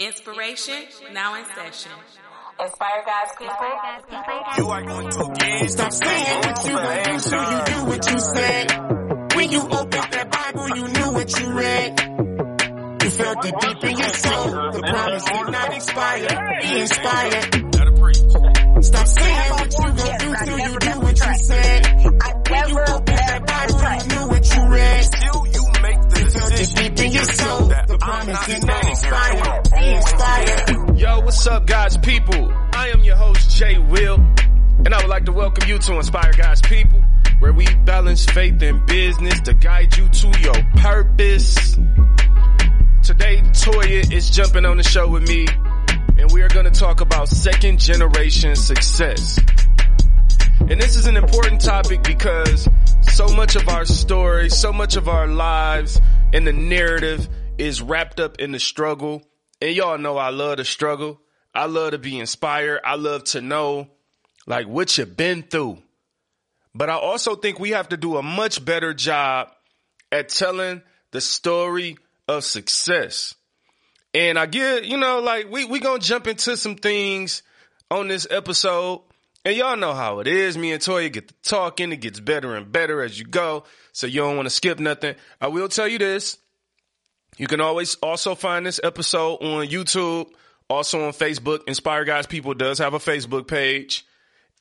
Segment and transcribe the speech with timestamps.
[0.00, 1.92] Inspiration now in session.
[2.58, 3.54] Inspire God's people.
[4.56, 8.10] You are going to get Stop saying what you gonna do so you do what
[8.10, 8.72] you said.
[9.36, 12.00] When you opened that Bible, you knew what you read.
[13.04, 14.50] You felt it deep in your soul.
[14.72, 16.58] The promise did not expire.
[16.62, 17.54] Be inspired.
[18.82, 21.86] Stop saying what you gonna do till you do what you said.
[22.48, 25.19] When you opened that Bible, you knew what you read.
[30.98, 32.52] Yo, what's up, God's people?
[32.74, 36.32] I am your host, Jay Will, and I would like to welcome you to Inspire
[36.36, 37.02] God's People,
[37.38, 41.74] where we balance faith and business to guide you to your purpose.
[43.04, 45.46] Today, Toya is jumping on the show with me,
[46.18, 49.40] and we are going to talk about second generation success.
[50.68, 52.68] And this is an important topic because
[53.02, 56.00] so much of our story, so much of our lives
[56.32, 57.28] and the narrative
[57.58, 59.22] is wrapped up in the struggle.
[59.60, 61.20] And y'all know I love the struggle.
[61.54, 62.80] I love to be inspired.
[62.84, 63.88] I love to know
[64.46, 65.78] like what you've been through.
[66.74, 69.50] But I also think we have to do a much better job
[70.12, 71.96] at telling the story
[72.28, 73.34] of success.
[74.14, 77.42] And I get, you know, like we we gonna jump into some things
[77.90, 79.02] on this episode,
[79.50, 80.56] and y'all know how it is.
[80.56, 83.64] Me and Toya get to talking; it gets better and better as you go.
[83.92, 85.16] So you don't want to skip nothing.
[85.40, 86.38] I will tell you this:
[87.36, 90.30] you can always also find this episode on YouTube,
[90.68, 91.66] also on Facebook.
[91.66, 94.06] Inspire God's People does have a Facebook page,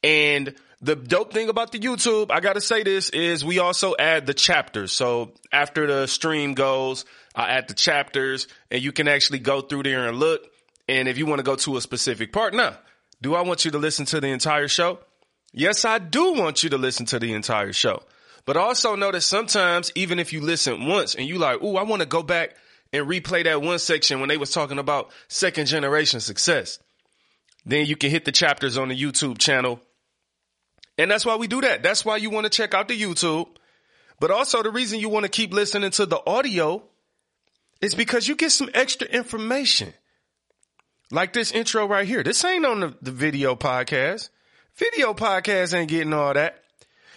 [0.04, 4.26] and the dope thing about the YouTube, I gotta say this, is we also add
[4.26, 4.92] the chapters.
[4.92, 9.84] So after the stream goes, I add the chapters and you can actually go through
[9.84, 10.42] there and look.
[10.88, 12.78] And if you want to go to a specific part, now,
[13.22, 15.00] do I want you to listen to the entire show?
[15.52, 18.04] Yes, I do want you to listen to the entire show.
[18.46, 21.84] But also know that sometimes, even if you listen once and you like, ooh, I
[21.84, 22.56] want to go back
[22.94, 26.80] and replay that one section when they was talking about second generation success,
[27.66, 29.80] then you can hit the chapters on the YouTube channel
[31.00, 31.82] and that's why we do that.
[31.82, 33.48] That's why you want to check out the YouTube.
[34.20, 36.84] But also the reason you want to keep listening to the audio
[37.80, 39.94] is because you get some extra information.
[41.12, 42.24] Like this intro right here.
[42.24, 44.30] This ain't on the, the video podcast.
[44.76, 46.64] Video podcast ain't getting all that.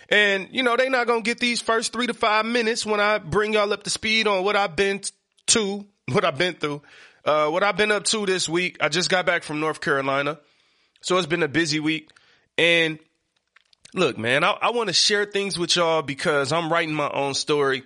[0.09, 3.01] And, you know, they not going to get these first three to five minutes when
[3.01, 5.01] I bring y'all up to speed on what I've been
[5.49, 6.83] to, what I've been through,
[7.25, 8.79] uh, what I've been up to this week.
[8.81, 10.39] I just got back from North Carolina.
[11.03, 12.11] So it's been a busy week.
[12.59, 12.99] And
[13.95, 17.35] look, man, I, I want to share things with y'all because I'm writing my own
[17.35, 17.85] story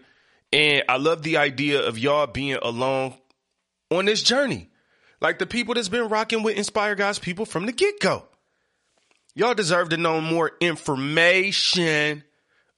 [0.52, 3.14] and I love the idea of y'all being along
[3.90, 4.70] on this journey.
[5.20, 8.24] Like the people that's been rocking with Inspire God's people from the get go.
[9.34, 12.24] Y'all deserve to know more information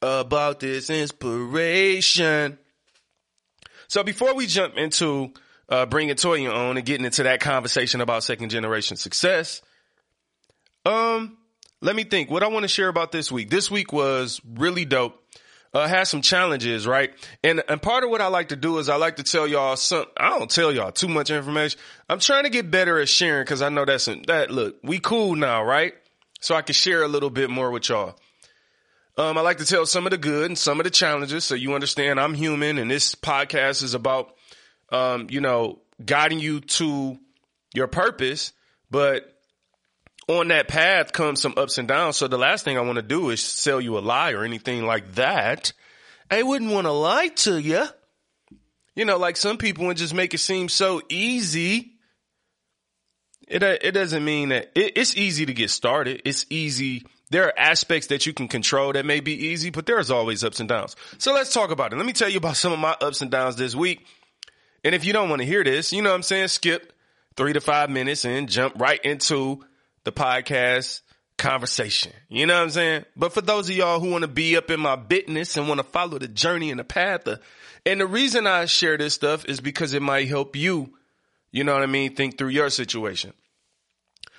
[0.02, 2.58] about this inspiration.
[3.88, 5.32] So before we jump into
[5.68, 9.62] uh, bringing Toya on and getting into that conversation about second generation success,
[10.84, 11.38] um,
[11.80, 12.30] let me think.
[12.30, 13.50] What I want to share about this week.
[13.50, 15.22] This week was really dope.
[15.74, 17.12] Uh, had some challenges, right?
[17.44, 19.76] And and part of what I like to do is I like to tell y'all
[19.76, 20.06] some.
[20.16, 21.78] I don't tell y'all too much information.
[22.08, 24.50] I'm trying to get better at sharing because I know that's that.
[24.50, 25.92] Look, we cool now, right?
[26.40, 28.16] So I can share a little bit more with y'all.
[29.18, 31.56] Um, I like to tell some of the good and some of the challenges, so
[31.56, 34.32] you understand I'm human, and this podcast is about,
[34.90, 37.18] um, you know, guiding you to
[37.74, 38.52] your purpose,
[38.90, 39.37] but
[40.28, 42.16] on that path comes some ups and downs.
[42.16, 44.84] So the last thing I want to do is sell you a lie or anything
[44.84, 45.72] like that.
[46.30, 47.86] I wouldn't want to lie to you.
[48.94, 51.92] You know, like some people would just make it seem so easy.
[53.46, 56.22] It uh, it doesn't mean that it, it's easy to get started.
[56.26, 57.06] It's easy.
[57.30, 60.60] There are aspects that you can control that may be easy, but there's always ups
[60.60, 60.96] and downs.
[61.18, 61.96] So let's talk about it.
[61.96, 64.04] Let me tell you about some of my ups and downs this week.
[64.84, 66.48] And if you don't want to hear this, you know what I'm saying?
[66.48, 66.92] Skip
[67.36, 69.64] three to five minutes and jump right into
[70.08, 71.02] the podcast
[71.36, 72.12] conversation.
[72.30, 73.04] You know what I'm saying?
[73.14, 75.80] But for those of y'all who want to be up in my business and want
[75.80, 77.40] to follow the journey and the path, of,
[77.84, 80.94] and the reason I share this stuff is because it might help you,
[81.52, 83.34] you know what I mean, think through your situation.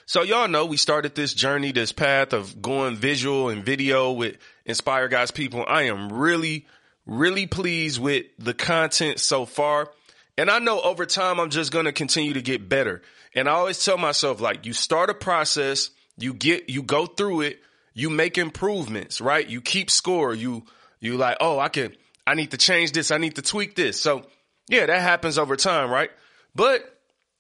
[0.08, 4.38] So y'all know we started this journey, this path of going visual and video with
[4.66, 5.64] Inspire God's people.
[5.68, 6.66] I am really,
[7.06, 9.92] really pleased with the content so far.
[10.36, 13.04] And I know over time I'm just going to continue to get better.
[13.36, 17.42] And I always tell myself like you start a process, you get you go through
[17.42, 17.60] it,
[17.94, 19.48] you make improvements, right?
[19.48, 20.34] You keep score.
[20.34, 20.64] You
[21.00, 21.96] you like, "Oh, I can
[22.26, 23.12] I need to change this.
[23.12, 24.24] I need to tweak this." So,
[24.68, 26.10] yeah, that happens over time, right?
[26.56, 26.84] But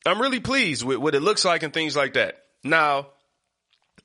[0.05, 2.43] I'm really pleased with what it looks like and things like that.
[2.63, 3.07] Now,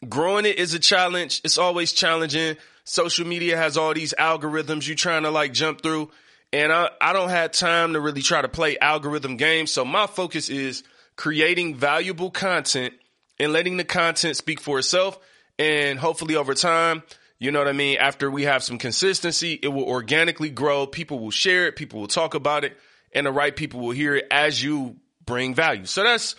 [0.08, 1.40] growing it is a challenge.
[1.44, 2.56] It's always challenging.
[2.84, 6.10] Social media has all these algorithms you're trying to like jump through.
[6.52, 9.70] And I, I don't have time to really try to play algorithm games.
[9.70, 10.84] So my focus is
[11.16, 12.94] creating valuable content
[13.38, 15.18] and letting the content speak for itself.
[15.58, 17.02] And hopefully over time,
[17.38, 17.98] you know what I mean?
[17.98, 20.86] After we have some consistency, it will organically grow.
[20.86, 21.76] People will share it.
[21.76, 22.76] People will talk about it
[23.12, 25.86] and the right people will hear it as you bring value.
[25.86, 26.34] So that's,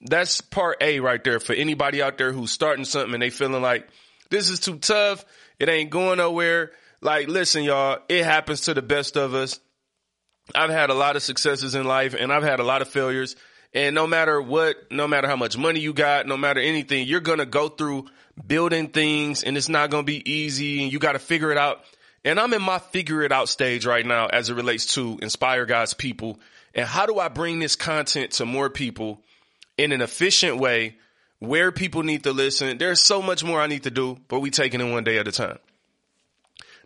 [0.00, 3.62] that's part A right there for anybody out there who's starting something and they feeling
[3.62, 3.86] like
[4.30, 5.24] this is too tough.
[5.58, 6.72] It ain't going nowhere.
[7.00, 9.60] Like, listen, y'all, it happens to the best of us.
[10.54, 13.36] I've had a lot of successes in life and I've had a lot of failures.
[13.74, 17.20] And no matter what, no matter how much money you got, no matter anything, you're
[17.20, 18.06] going to go through
[18.46, 21.58] building things and it's not going to be easy and you got to figure it
[21.58, 21.82] out.
[22.24, 25.66] And I'm in my figure it out stage right now as it relates to inspire
[25.66, 26.38] God's people.
[26.74, 29.20] And how do I bring this content to more people
[29.76, 30.96] in an efficient way
[31.40, 32.78] where people need to listen?
[32.78, 35.28] There's so much more I need to do, but we taking it one day at
[35.28, 35.58] a time.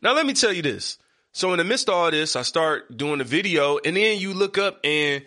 [0.01, 0.99] Now, let me tell you this.
[1.33, 4.33] So in the midst of all this, I start doing the video and then you
[4.33, 5.23] look up and,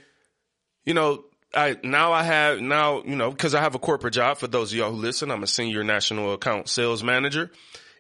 [0.86, 4.38] you know, I, now I have, now, you know, cause I have a corporate job
[4.38, 5.32] for those of y'all who listen.
[5.32, 7.52] I'm a senior national account sales manager.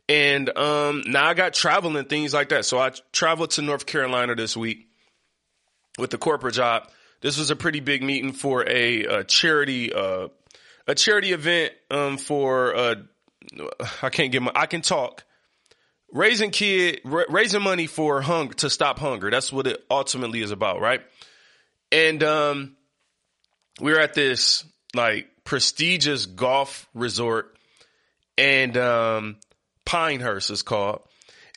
[0.07, 2.65] And, um, now I got travel and things like that.
[2.65, 4.87] So I traveled to North Carolina this week
[5.97, 6.89] with the corporate job.
[7.21, 10.29] This was a pretty big meeting for a, a charity, uh,
[10.87, 12.95] a charity event, um, for, uh,
[14.01, 15.23] I can't get my, I can talk
[16.11, 19.29] raising kid, raising money for hunger to stop hunger.
[19.31, 21.01] That's what it ultimately is about, right?
[21.91, 22.75] And um,
[23.79, 27.55] we were at this like prestigious golf resort,
[28.37, 29.37] and um,
[29.85, 31.01] Pinehurst is called.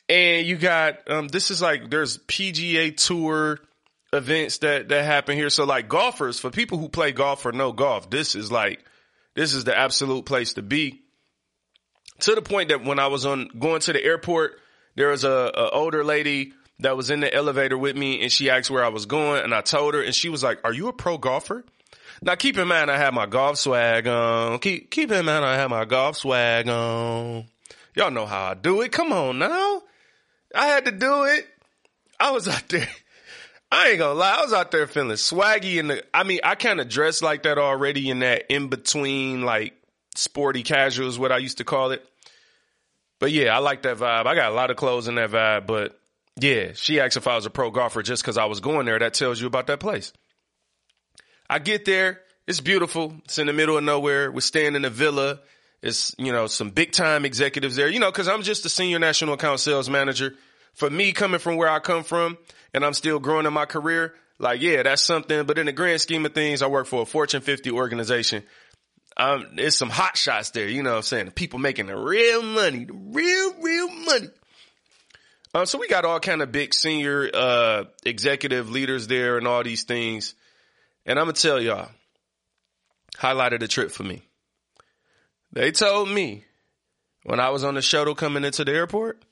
[0.07, 3.59] And you got um, this is like there's PGA Tour
[4.13, 5.49] events that that happen here.
[5.49, 8.83] So like golfers, for people who play golf or know golf, this is like
[9.35, 11.01] this is the absolute place to be
[12.21, 14.59] to the point that when I was on going to the airport,
[14.95, 18.49] there was a, a older lady that was in the elevator with me and she
[18.49, 20.87] asked where I was going and I told her and she was like, are you
[20.87, 21.65] a pro golfer?
[22.21, 24.59] Now keep in mind I had my golf swag on.
[24.59, 27.45] Keep, keep in mind I had my golf swag on.
[27.95, 28.91] Y'all know how I do it.
[28.91, 29.81] Come on now.
[30.53, 31.47] I had to do it.
[32.19, 32.87] I was out there.
[33.71, 34.37] I ain't gonna lie.
[34.39, 37.43] I was out there feeling swaggy and the, I mean, I kind of dressed like
[37.43, 39.73] that already in that in between like
[40.15, 42.07] sporty casual is what I used to call it.
[43.19, 44.27] But yeah, I like that vibe.
[44.27, 45.99] I got a lot of clothes in that vibe, but
[46.39, 48.99] yeah, she asked if I was a pro golfer just because I was going there.
[48.99, 50.11] That tells you about that place.
[51.49, 52.21] I get there.
[52.47, 53.15] It's beautiful.
[53.25, 54.31] It's in the middle of nowhere.
[54.31, 55.39] We're staying in a villa.
[55.81, 58.97] It's, you know, some big time executives there, you know, cause I'm just a senior
[58.97, 60.33] national account sales manager.
[60.73, 62.37] For me coming from where I come from
[62.73, 65.45] and I'm still growing in my career, like, yeah, that's something.
[65.45, 68.43] But in the grand scheme of things, I work for a Fortune 50 organization
[69.17, 71.31] um, there's some hot shots there, you know what I'm saying?
[71.31, 74.27] People making the real money, the real, real money.
[75.53, 79.63] Uh, so we got all kind of big senior, uh, executive leaders there and all
[79.63, 80.35] these things.
[81.05, 81.89] And I'm going to tell y'all,
[83.17, 84.23] highlighted a trip for me.
[85.53, 86.43] They told me
[87.23, 89.23] when I was on the shuttle coming into the airport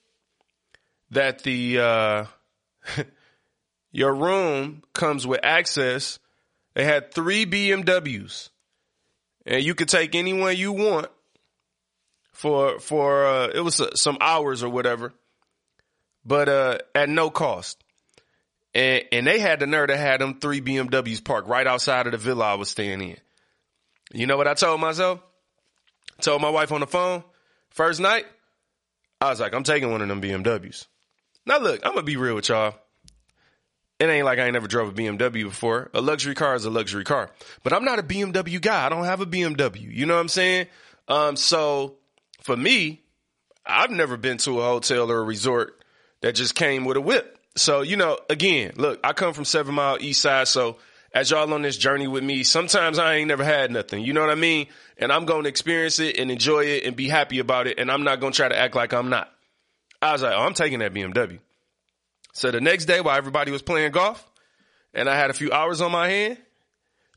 [1.11, 2.25] that the, uh,
[3.91, 6.19] your room comes with access.
[6.75, 8.49] They had three BMWs
[9.45, 11.07] and you could take anyone you want
[12.31, 15.13] for for uh, it was uh, some hours or whatever,
[16.25, 17.82] but uh, at no cost.
[18.73, 22.11] And and they had the nerve to have them three BMWs parked right outside of
[22.11, 23.17] the villa I was staying in.
[24.13, 25.19] You know what I told myself?
[26.21, 27.23] told my wife on the phone
[27.69, 28.25] first night.
[29.19, 30.87] I was like, I'm taking one of them BMWs.
[31.45, 32.75] Now look, I'm gonna be real with y'all.
[33.99, 35.89] It ain't like I ain't never drove a BMW before.
[35.93, 37.29] A luxury car is a luxury car,
[37.63, 38.85] but I'm not a BMW guy.
[38.85, 39.95] I don't have a BMW.
[39.95, 40.67] You know what I'm saying?
[41.07, 41.97] Um, so
[42.41, 43.03] for me,
[43.65, 45.83] I've never been to a hotel or a resort
[46.21, 47.37] that just came with a whip.
[47.55, 50.47] So, you know, again, look, I come from seven mile east side.
[50.47, 50.77] So
[51.13, 54.03] as y'all on this journey with me, sometimes I ain't never had nothing.
[54.03, 54.67] You know what I mean?
[54.97, 57.77] And I'm going to experience it and enjoy it and be happy about it.
[57.77, 59.31] And I'm not going to try to act like I'm not.
[60.01, 61.39] I was like, oh, I'm taking that BMW.
[62.33, 64.27] So the next day while everybody was playing golf
[64.93, 66.37] and I had a few hours on my hand,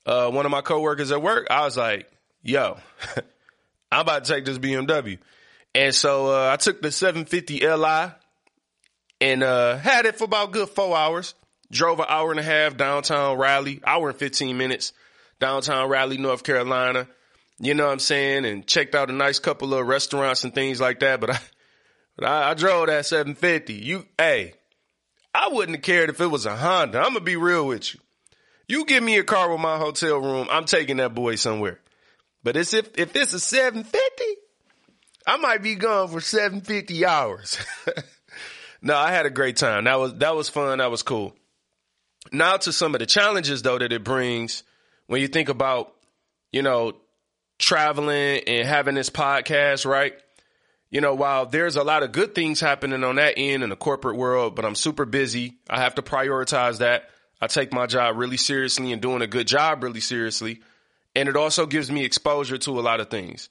[0.04, 2.08] uh, one of my coworkers at work, I was like,
[2.42, 2.76] yo,
[3.90, 5.18] I'm about to take this BMW.
[5.74, 8.12] And so, uh, I took the 750 Li
[9.20, 11.34] and, uh, had it for about good four hours.
[11.70, 14.92] Drove an hour and a half downtown Raleigh, hour and 15 minutes
[15.40, 17.08] downtown Raleigh, North Carolina.
[17.58, 18.44] You know what I'm saying?
[18.44, 21.20] And checked out a nice couple of restaurants and things like that.
[21.20, 21.38] But I,
[22.16, 23.74] but I, I drove that 750.
[23.74, 24.54] You, hey,
[25.34, 26.98] I wouldn't have cared if it was a Honda.
[26.98, 28.00] I'm gonna be real with you.
[28.68, 31.80] You give me a car with my hotel room, I'm taking that boy somewhere.
[32.42, 34.24] But it's if if it's a 750,
[35.26, 37.58] I might be gone for 750 hours.
[38.86, 39.84] no, I had a great time.
[39.84, 40.78] That was that was fun.
[40.78, 41.34] That was cool.
[42.32, 44.62] Now to some of the challenges though that it brings
[45.06, 45.92] when you think about
[46.56, 46.94] you know,
[47.58, 50.14] traveling and having this podcast, right?
[50.88, 53.76] You know, while there's a lot of good things happening on that end in the
[53.76, 55.58] corporate world, but I'm super busy.
[55.68, 57.10] I have to prioritize that.
[57.40, 60.60] I take my job really seriously and doing a good job really seriously.
[61.14, 63.50] And it also gives me exposure to a lot of things.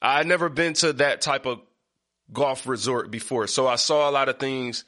[0.00, 1.60] I've never been to that type of
[2.32, 3.46] golf resort before.
[3.46, 4.84] So I saw a lot of things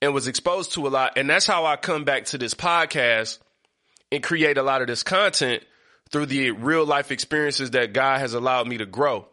[0.00, 1.16] and was exposed to a lot.
[1.16, 3.38] And that's how I come back to this podcast
[4.10, 5.64] and create a lot of this content
[6.10, 9.26] through the real life experiences that God has allowed me to grow.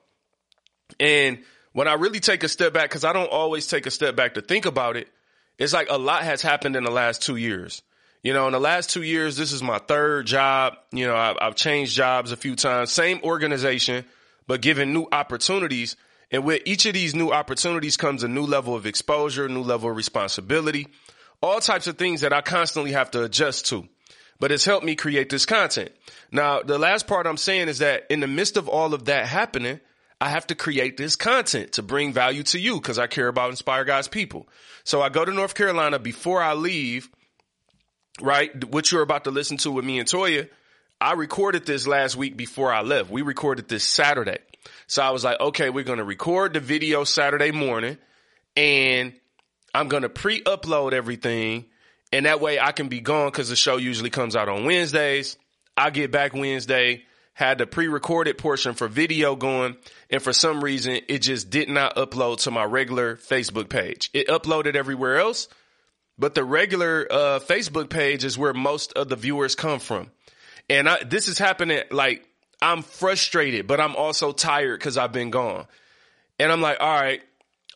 [1.00, 1.40] And
[1.74, 4.36] when I really take a step back, cause I don't always take a step back
[4.36, 5.10] to think about it,
[5.58, 7.82] it's like a lot has happened in the last two years.
[8.24, 10.76] You know, in the last two years, this is my third job.
[10.92, 14.06] You know, I've, I've changed jobs a few times, same organization,
[14.46, 15.96] but given new opportunities.
[16.32, 19.90] And with each of these new opportunities comes a new level of exposure, new level
[19.90, 20.88] of responsibility,
[21.42, 23.88] all types of things that I constantly have to adjust to.
[24.40, 25.92] But it's helped me create this content.
[26.32, 29.26] Now, the last part I'm saying is that in the midst of all of that
[29.26, 29.80] happening,
[30.22, 33.50] I have to create this content to bring value to you because I care about
[33.50, 34.48] inspire God's people.
[34.84, 37.10] So I go to North Carolina before I leave,
[38.22, 38.64] right?
[38.66, 40.50] What you're about to listen to with me and Toya.
[41.02, 43.10] I recorded this last week before I left.
[43.10, 44.40] We recorded this Saturday.
[44.90, 48.00] So I was like, okay, we're going to record the video Saturday morning
[48.56, 49.14] and
[49.72, 51.66] I'm going to pre-upload everything.
[52.12, 55.38] And that way I can be gone because the show usually comes out on Wednesdays.
[55.78, 57.04] I get back Wednesday,
[57.34, 59.78] had the pre-recorded portion for video going.
[60.10, 64.10] And for some reason, it just did not upload to my regular Facebook page.
[64.16, 65.50] It uploaded everywhere else,
[66.18, 70.10] but the regular uh, Facebook page is where most of the viewers come from.
[70.68, 72.26] And I, this is happening like
[72.62, 75.66] I'm frustrated, but I'm also tired because I've been gone.
[76.40, 77.22] And I'm like, all right.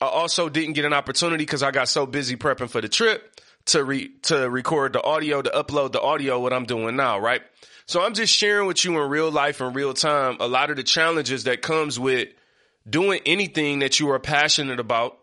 [0.02, 3.40] I also didn't get an opportunity because I got so busy prepping for the trip
[3.68, 7.42] to re to record the audio, to upload the audio, what I'm doing now, right?
[7.86, 10.78] So I'm just sharing with you in real life in real time a lot of
[10.78, 12.30] the challenges that comes with
[12.90, 15.18] doing anything that you are passionate about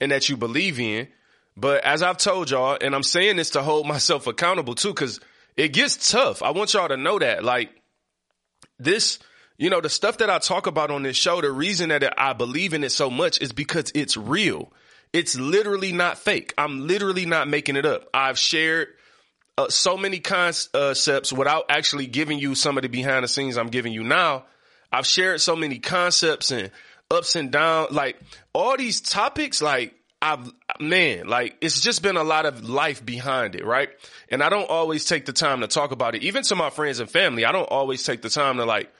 [0.00, 1.08] and that you believe in.
[1.56, 5.20] But as I've told y'all, and I'm saying this to hold myself accountable too, because
[5.56, 6.42] it gets tough.
[6.42, 7.44] I want y'all to know that.
[7.44, 7.70] Like,
[8.82, 9.18] this,
[9.58, 12.32] you know, the stuff that I talk about on this show, the reason that I
[12.32, 14.72] believe in it so much is because it's real.
[15.12, 16.54] It's literally not fake.
[16.56, 18.08] I'm literally not making it up.
[18.14, 18.88] I've shared
[19.58, 23.68] uh, so many concepts without actually giving you some of the behind the scenes I'm
[23.68, 24.44] giving you now.
[24.92, 26.70] I've shared so many concepts and
[27.10, 28.18] ups and downs, like
[28.52, 33.54] all these topics, like I've, man, like it's just been a lot of life behind
[33.54, 33.88] it, right?
[34.30, 36.22] And I don't always take the time to talk about it.
[36.22, 38.92] Even to my friends and family, I don't always take the time to like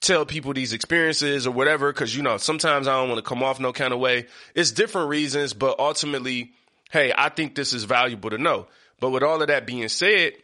[0.00, 1.92] tell people these experiences or whatever.
[1.92, 4.26] Cause you know, sometimes I don't want to come off no kind of way.
[4.54, 6.52] It's different reasons, but ultimately,
[6.90, 8.68] hey, I think this is valuable to know.
[9.00, 10.34] But with all of that being said,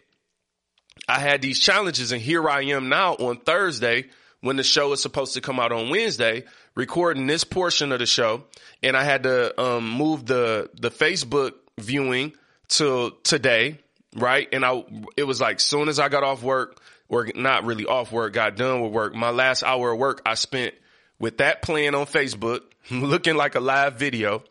[1.09, 4.07] I had these challenges and here I am now on Thursday
[4.41, 8.07] when the show is supposed to come out on Wednesday, recording this portion of the
[8.07, 8.45] show.
[8.83, 12.33] And I had to um, move the the Facebook viewing
[12.69, 13.78] to today,
[14.14, 14.49] right?
[14.52, 14.85] And I
[15.16, 18.57] it was like soon as I got off work, or not really off work, got
[18.57, 19.14] done with work.
[19.14, 20.75] My last hour of work I spent
[21.19, 24.43] with that playing on Facebook, looking like a live video,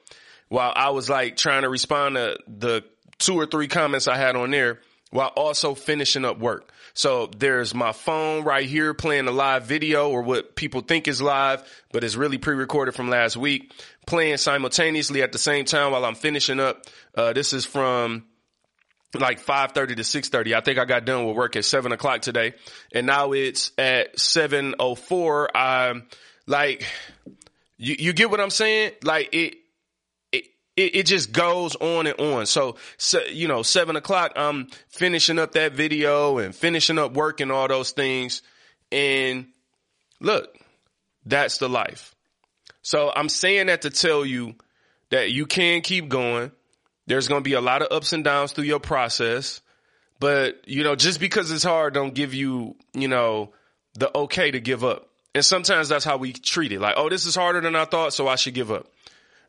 [0.49, 2.83] while I was like trying to respond to the
[3.19, 4.79] two or three comments I had on there
[5.11, 6.71] while also finishing up work.
[6.93, 11.21] So there's my phone right here playing a live video or what people think is
[11.21, 13.73] live, but it's really pre-recorded from last week
[14.05, 16.85] playing simultaneously at the same time while I'm finishing up.
[17.15, 18.25] Uh, this is from
[19.19, 20.55] like 5.30 to 6.30.
[20.55, 22.53] I think I got done with work at 7 o'clock today.
[22.93, 25.47] And now it's at 7.04.
[25.55, 26.07] I'm
[26.47, 26.85] like,
[27.77, 28.93] you, you get what I'm saying?
[29.03, 29.55] Like it,
[30.75, 32.45] it, it just goes on and on.
[32.45, 37.39] So, so, you know, seven o'clock, I'm finishing up that video and finishing up work
[37.39, 38.41] and all those things.
[38.91, 39.47] And
[40.19, 40.57] look,
[41.25, 42.15] that's the life.
[42.81, 44.55] So I'm saying that to tell you
[45.09, 46.51] that you can keep going.
[47.05, 49.61] There's going to be a lot of ups and downs through your process.
[50.19, 53.51] But, you know, just because it's hard, don't give you, you know,
[53.95, 55.09] the okay to give up.
[55.35, 56.79] And sometimes that's how we treat it.
[56.79, 58.87] Like, oh, this is harder than I thought, so I should give up.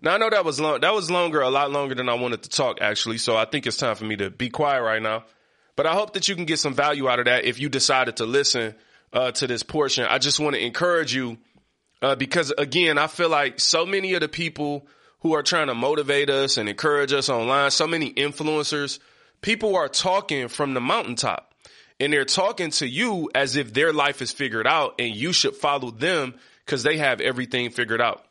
[0.02, 0.80] Now I know that was long.
[0.80, 3.18] That was longer, a lot longer than I wanted to talk actually.
[3.18, 5.24] So I think it's time for me to be quiet right now.
[5.76, 8.16] But I hope that you can get some value out of that if you decided
[8.18, 8.74] to listen
[9.12, 10.06] uh, to this portion.
[10.08, 11.38] I just want to encourage you
[12.02, 14.86] uh, because again, I feel like so many of the people
[15.20, 18.98] who are trying to motivate us and encourage us online, so many influencers,
[19.40, 21.54] people are talking from the mountaintop
[21.98, 25.56] and they're talking to you as if their life is figured out and you should
[25.56, 26.34] follow them
[26.64, 28.24] because they have everything figured out.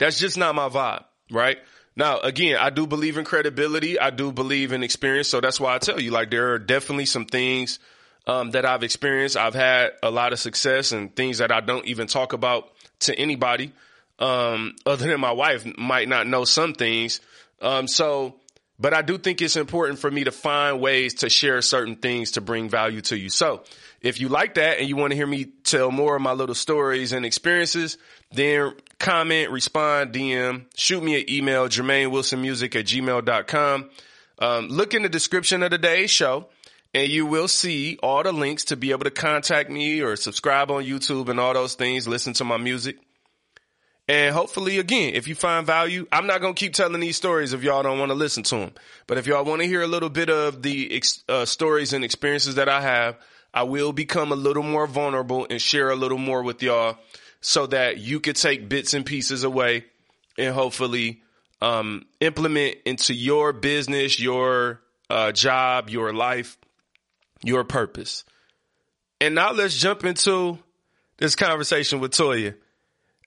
[0.00, 1.58] That's just not my vibe, right?
[1.94, 4.00] Now, again, I do believe in credibility.
[4.00, 5.28] I do believe in experience.
[5.28, 7.78] So that's why I tell you, like, there are definitely some things
[8.26, 9.36] um, that I've experienced.
[9.36, 13.14] I've had a lot of success and things that I don't even talk about to
[13.14, 13.72] anybody,
[14.18, 17.20] um, other than my wife might not know some things.
[17.60, 18.36] Um, so,
[18.78, 22.32] but I do think it's important for me to find ways to share certain things
[22.32, 23.28] to bring value to you.
[23.28, 23.64] So
[24.00, 26.54] if you like that and you want to hear me tell more of my little
[26.54, 27.98] stories and experiences,
[28.32, 33.90] then comment, respond, DM, shoot me an email, jermainewilsonmusic at gmail.com.
[34.38, 36.48] Um, look in the description of today's show
[36.94, 40.70] and you will see all the links to be able to contact me or subscribe
[40.70, 42.98] on YouTube and all those things, listen to my music.
[44.08, 47.52] And hopefully, again, if you find value, I'm not going to keep telling these stories
[47.52, 48.72] if y'all don't want to listen to them.
[49.06, 52.56] But if y'all want to hear a little bit of the uh, stories and experiences
[52.56, 53.18] that I have,
[53.52, 56.98] I will become a little more vulnerable and share a little more with y'all
[57.40, 59.84] so that you could take bits and pieces away
[60.38, 61.22] and hopefully
[61.60, 66.56] um, implement into your business, your uh, job, your life,
[67.42, 68.24] your purpose.
[69.20, 70.58] And now let's jump into
[71.18, 72.54] this conversation with Toya.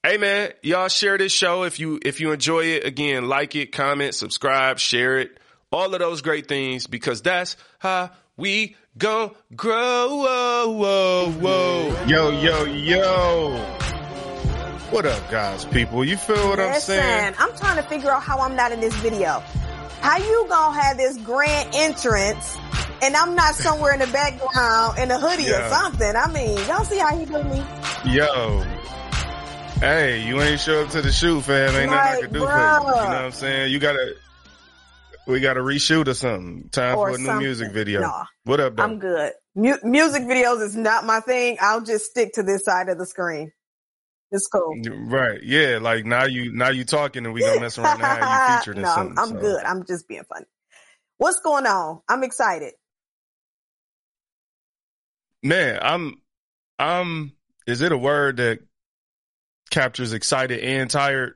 [0.01, 2.85] Hey man, y'all share this show if you if you enjoy it.
[2.85, 5.37] Again, like it, comment, subscribe, share it,
[5.71, 10.07] all of those great things because that's how we go grow.
[10.23, 12.05] Whoa, whoa, whoa.
[12.07, 13.57] Yo, yo, yo.
[14.91, 16.05] What up, guys, people?
[16.05, 17.33] You feel what I'm Listen, saying?
[17.39, 19.39] I'm trying to figure out how I'm not in this video.
[20.01, 22.57] How you gonna have this grand entrance
[23.01, 25.65] and I'm not somewhere in the background in a hoodie Yeah.
[25.65, 26.15] or something?
[26.15, 27.63] I mean, y'all see how he do me?
[28.05, 28.63] Yo.
[29.79, 31.75] Hey, you ain't show up to the shoot, fam.
[31.75, 32.45] Ain't nothing I can do for you.
[32.45, 33.71] You know what I'm saying?
[33.71, 34.15] You gotta,
[35.27, 36.69] we gotta reshoot or something.
[36.69, 37.45] Time Or for a new something.
[37.45, 38.01] music video.
[38.01, 38.25] Nah.
[38.43, 38.83] What up, though?
[38.83, 39.31] I'm good.
[39.55, 41.57] Mu- music videos is not my thing.
[41.61, 43.51] I'll just stick to this side of the screen.
[44.31, 44.73] It's cool.
[45.07, 45.41] Right.
[45.43, 45.77] Yeah.
[45.81, 48.75] Like now you, now you talking and we gonna mess around and have you featured
[48.77, 49.19] in no, I'm.
[49.19, 49.39] I'm so.
[49.39, 49.63] good.
[49.63, 50.45] I'm just being funny.
[51.17, 52.01] What's going on?
[52.09, 52.73] I'm excited.
[55.43, 56.15] Man, I'm,
[56.79, 57.33] I'm,
[57.67, 58.59] is it a word that
[59.69, 61.33] captures excited and tired?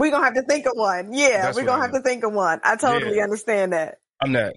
[0.00, 1.12] We're gonna have to think of one.
[1.12, 2.58] Yeah, That's we're gonna have to think of one.
[2.64, 3.24] I totally Yeah.
[3.24, 3.98] understand that.
[4.22, 4.54] I'm not.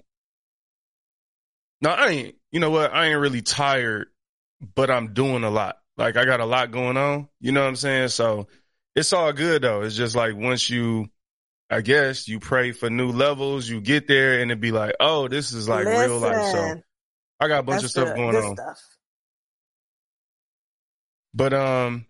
[1.82, 2.36] No, I ain't.
[2.50, 2.94] You know what?
[2.94, 4.08] I ain't really tired,
[4.74, 5.76] but I'm doing a lot.
[5.98, 7.28] Like I got a lot going on.
[7.40, 8.08] You know what I'm saying?
[8.08, 8.48] So
[8.94, 9.82] it's all good though.
[9.82, 11.08] It's just like once you,
[11.68, 15.28] I guess you pray for new levels, you get there and it be like, oh,
[15.28, 16.52] this is like real life.
[16.52, 16.80] So
[17.38, 18.56] I got a bunch of stuff good- going good on.
[18.56, 18.80] Stuff.
[21.34, 22.06] But um,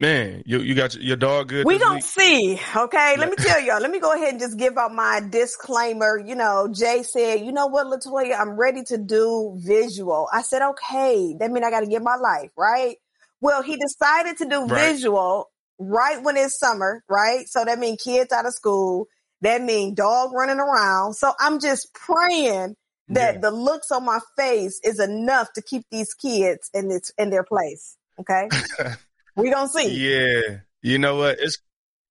[0.00, 1.66] man, you you got your, your dog good.
[1.66, 2.04] We gonna week?
[2.04, 2.60] see.
[2.76, 3.80] Okay, let me tell y'all.
[3.80, 6.18] Let me go ahead and just give out my disclaimer.
[6.18, 10.62] You know, Jay said, "You know what, Latoya, I'm ready to do visual." I said,
[10.62, 12.96] "Okay, that means I got to get my life right."
[13.40, 14.92] Well, he decided to do Right.
[14.92, 17.46] visual right when it's summer, right?
[17.48, 19.08] So that means kids out of school.
[19.42, 21.14] That means dog running around.
[21.14, 22.76] So I'm just praying
[23.08, 23.40] that Yeah.
[23.40, 27.44] the looks on my face is enough to keep these kids in its in their
[27.44, 27.96] place.
[28.20, 28.48] Okay,
[29.36, 29.90] we gonna see.
[29.94, 30.58] Yeah.
[30.82, 31.38] You know what?
[31.40, 31.58] It's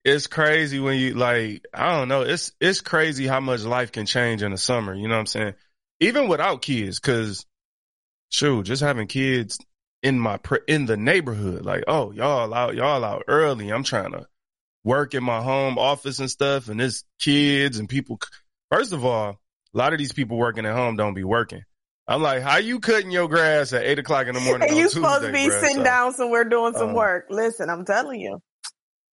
[0.03, 2.21] it's crazy when you like I don't know.
[2.21, 5.25] It's it's crazy how much life can change in the summer, you know what I'm
[5.27, 5.53] saying?
[5.99, 7.45] Even without kids cuz
[8.29, 9.57] shoot, just having kids
[10.03, 13.69] in my pre- in the neighborhood like, oh, y'all out y'all out early.
[13.69, 14.27] I'm trying to
[14.83, 18.19] work in my home office and stuff and there's kids and people
[18.71, 21.63] First of all, a lot of these people working at home don't be working.
[22.07, 24.69] I'm like, how you cutting your grass at eight o'clock in the morning?
[24.69, 25.59] And you supposed to be bruh?
[25.59, 27.25] sitting So- down somewhere doing some uh, work.
[27.29, 28.41] Listen, I'm telling you.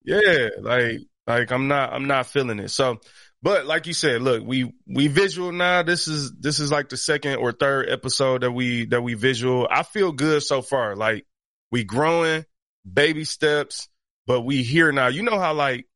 [0.05, 2.69] Yeah, like like I'm not I'm not feeling it.
[2.71, 2.99] So,
[3.41, 5.83] but like you said, look, we we visual now.
[5.85, 9.69] This is this is like the second or third episode that we that we visual.
[9.71, 10.97] I feel good so far.
[10.97, 11.25] Like
[11.71, 12.45] we growing,
[12.91, 13.89] baby steps,
[14.27, 15.07] but we here now.
[15.07, 15.87] You know how like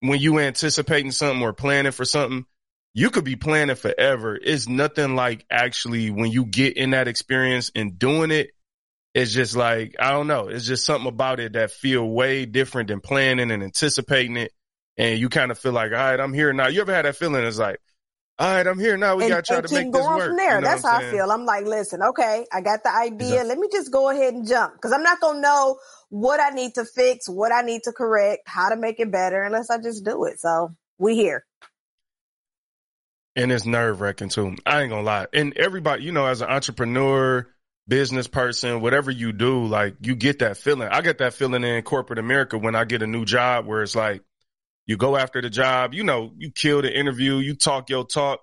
[0.00, 2.46] when you anticipating something or planning for something,
[2.94, 4.38] you could be planning forever.
[4.40, 8.50] It's nothing like actually when you get in that experience and doing it
[9.14, 10.48] it's just like I don't know.
[10.48, 14.52] It's just something about it that feel way different than planning and anticipating it.
[14.96, 16.68] And you kind of feel like, all right, I'm here now.
[16.68, 17.44] You ever had that feeling?
[17.44, 17.78] It's like,
[18.38, 19.16] all right, I'm here now.
[19.16, 20.28] We got to try to make this going work.
[20.28, 20.56] from there.
[20.56, 21.30] You know That's how I feel.
[21.30, 23.40] I'm like, listen, okay, I got the idea.
[23.40, 23.48] Exactly.
[23.48, 25.78] Let me just go ahead and jump because I'm not going to know
[26.10, 29.42] what I need to fix, what I need to correct, how to make it better
[29.42, 30.40] unless I just do it.
[30.40, 31.44] So we here.
[33.34, 34.56] And it's nerve wracking too.
[34.66, 35.26] I ain't gonna lie.
[35.32, 37.48] And everybody, you know, as an entrepreneur,
[37.88, 40.88] business person, whatever you do, like you get that feeling.
[40.88, 43.96] I get that feeling in corporate America when I get a new job where it's
[43.96, 44.22] like
[44.86, 48.40] you go after the job, you know, you kill the interview, you talk your talk,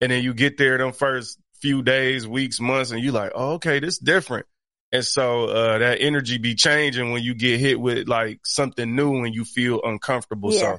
[0.00, 3.54] and then you get there them first few days, weeks, months, and you like, oh,
[3.54, 4.46] okay, this different.
[4.92, 9.24] And so uh that energy be changing when you get hit with like something new
[9.24, 10.52] and you feel uncomfortable.
[10.52, 10.60] Yeah.
[10.60, 10.78] So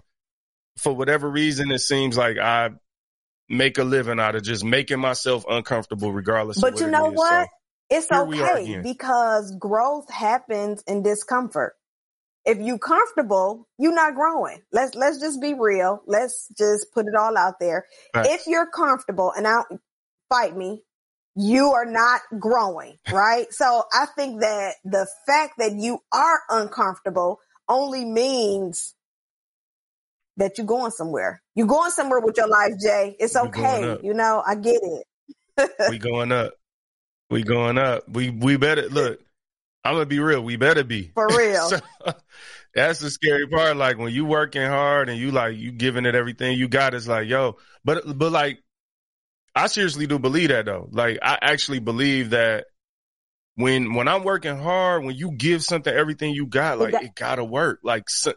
[0.77, 2.71] for whatever reason, it seems like I
[3.49, 7.47] make a living out of just making myself uncomfortable regardless But you know what?
[7.47, 11.73] So, It's here we are okay because growth happens in discomfort.
[12.45, 14.61] If you comfortable, you're not growing.
[14.71, 16.01] Let's let's just be real.
[16.05, 17.85] Let's just put it all out there.
[18.13, 18.29] Facts.
[18.29, 19.61] If you're comfortable and I
[20.29, 20.83] fight me,
[21.35, 23.51] you are not growing, right?
[23.51, 28.95] so I think that the fact that you are uncomfortable only means
[30.37, 31.41] that you're going somewhere.
[31.55, 33.15] You're going somewhere with your life, Jay.
[33.19, 33.97] It's okay.
[34.03, 35.71] You know, I get it.
[35.89, 36.53] we going up.
[37.29, 38.07] We going up.
[38.09, 39.19] We we better look.
[39.83, 40.41] I'm gonna be real.
[40.41, 41.69] We better be For real.
[42.05, 42.13] So,
[42.73, 43.77] that's the scary part.
[43.77, 46.93] Like when you working hard and you like you giving it everything you got.
[46.93, 48.59] It's like yo, but but like
[49.55, 50.89] I seriously do believe that though.
[50.91, 52.65] Like I actually believe that
[53.55, 57.15] when when I'm working hard, when you give something everything you got, like got- it
[57.15, 57.79] gotta work.
[57.81, 58.33] Like so,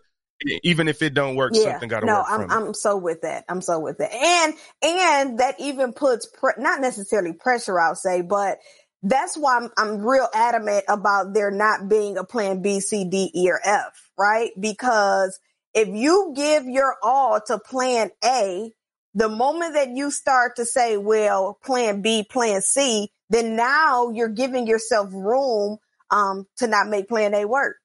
[0.63, 2.51] even if it don't work, something gotta no, work I'm.
[2.51, 3.45] I'm so with that.
[3.49, 8.23] I'm so with that, and and that even puts pre- not necessarily pressure, I'll say,
[8.23, 8.59] but
[9.03, 13.31] that's why I'm I'm real adamant about there not being a plan B, C, D,
[13.35, 14.51] E, or F, right?
[14.59, 15.39] Because
[15.75, 18.73] if you give your all to plan A,
[19.15, 24.29] the moment that you start to say, well, plan B, plan C, then now you're
[24.29, 25.79] giving yourself room
[26.11, 27.77] um to not make plan A work.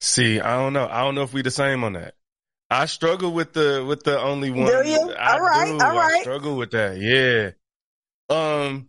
[0.00, 0.88] See, I don't know.
[0.90, 2.14] I don't know if we the same on that.
[2.70, 4.66] I struggle with the with the only one.
[4.66, 5.12] Do you?
[5.12, 5.84] I All right, do.
[5.84, 6.14] all right.
[6.18, 6.96] I struggle with that.
[6.98, 7.50] Yeah.
[8.34, 8.88] Um.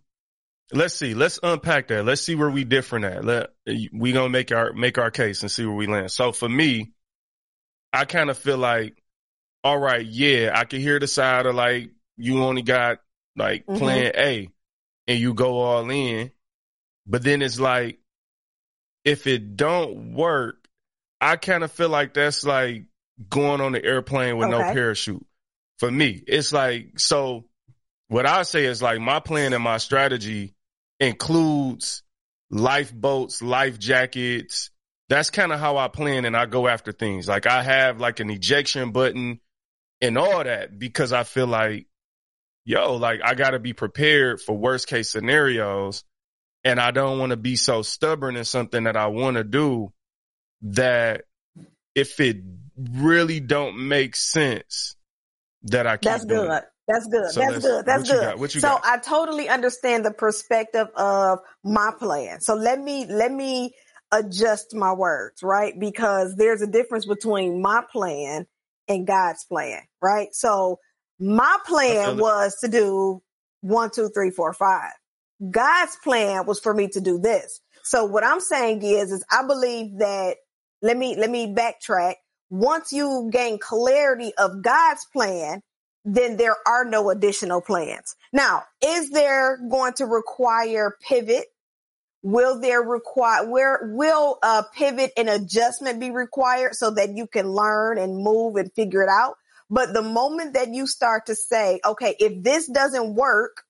[0.72, 1.12] Let's see.
[1.12, 2.04] Let's unpack that.
[2.04, 3.24] Let's see where we different at.
[3.24, 3.50] Let
[3.92, 6.10] we gonna make our make our case and see where we land.
[6.10, 6.92] So for me,
[7.92, 9.02] I kind of feel like,
[9.64, 13.00] all right, yeah, I can hear the side of like you only got
[13.36, 13.78] like Mhm.
[13.78, 14.48] plan A,
[15.08, 16.30] and you go all in,
[17.06, 17.98] but then it's like
[19.04, 20.61] if it don't work,
[21.22, 22.86] I kind of feel like that's like
[23.30, 25.24] going on the airplane with no parachute.
[25.78, 27.44] For me, it's like so.
[28.08, 30.54] What I say is like my plan and my strategy
[30.98, 32.02] includes
[32.50, 34.70] lifeboats, life jackets.
[35.08, 37.28] That's kind of how I plan and I go after things.
[37.28, 39.40] Like I have like an ejection button
[40.00, 41.86] and all that because I feel like,
[42.64, 46.02] yo, like I got to be prepared for worst case scenarios.
[46.64, 49.92] And I don't want to be so stubborn in something that I want to do
[50.62, 51.22] that
[51.94, 52.38] if it
[52.76, 54.96] really don't make sense
[55.64, 56.52] that I keep That's doing good.
[56.58, 56.64] it.
[56.88, 57.30] That's good.
[57.30, 57.86] So That's let's- good.
[57.86, 58.20] That's good.
[58.20, 58.38] got?
[58.38, 58.84] What you so got?
[58.84, 62.40] I totally understand the perspective of my plan.
[62.40, 63.74] So let me let me
[64.10, 65.78] adjust my words, right?
[65.78, 68.46] Because there's a difference between my plan
[68.88, 70.28] and God's plan, right?
[70.32, 70.80] So
[71.20, 73.22] my plan was to do
[73.60, 74.90] one, two, three, four, five.
[75.50, 77.60] God's plan was for me to do this.
[77.84, 80.36] So what I'm saying is, is I believe that
[80.82, 82.14] let me let me backtrack.
[82.50, 85.62] Once you gain clarity of God's plan,
[86.04, 88.14] then there are no additional plans.
[88.32, 91.46] Now, is there going to require pivot?
[92.24, 97.48] Will there require where will a pivot and adjustment be required so that you can
[97.48, 99.36] learn and move and figure it out?
[99.70, 103.62] But the moment that you start to say, okay, if this doesn't work,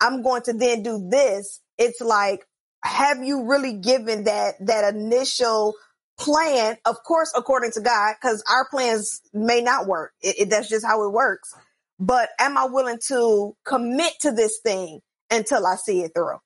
[0.00, 1.60] I'm going to then do this.
[1.76, 2.46] It's like,
[2.82, 5.74] have you really given that, that initial
[6.20, 6.76] plan?
[6.84, 10.12] Of course, according to God, because our plans may not work.
[10.20, 11.52] It, it- that's just how it works.
[11.98, 16.38] But am I willing to commit to this thing until I see it through?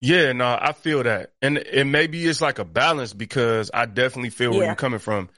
[0.00, 1.32] Yeah, no, I feel that.
[1.42, 4.66] And and maybe it's like a balance because I definitely feel where Yeah.
[4.68, 5.28] you're coming from,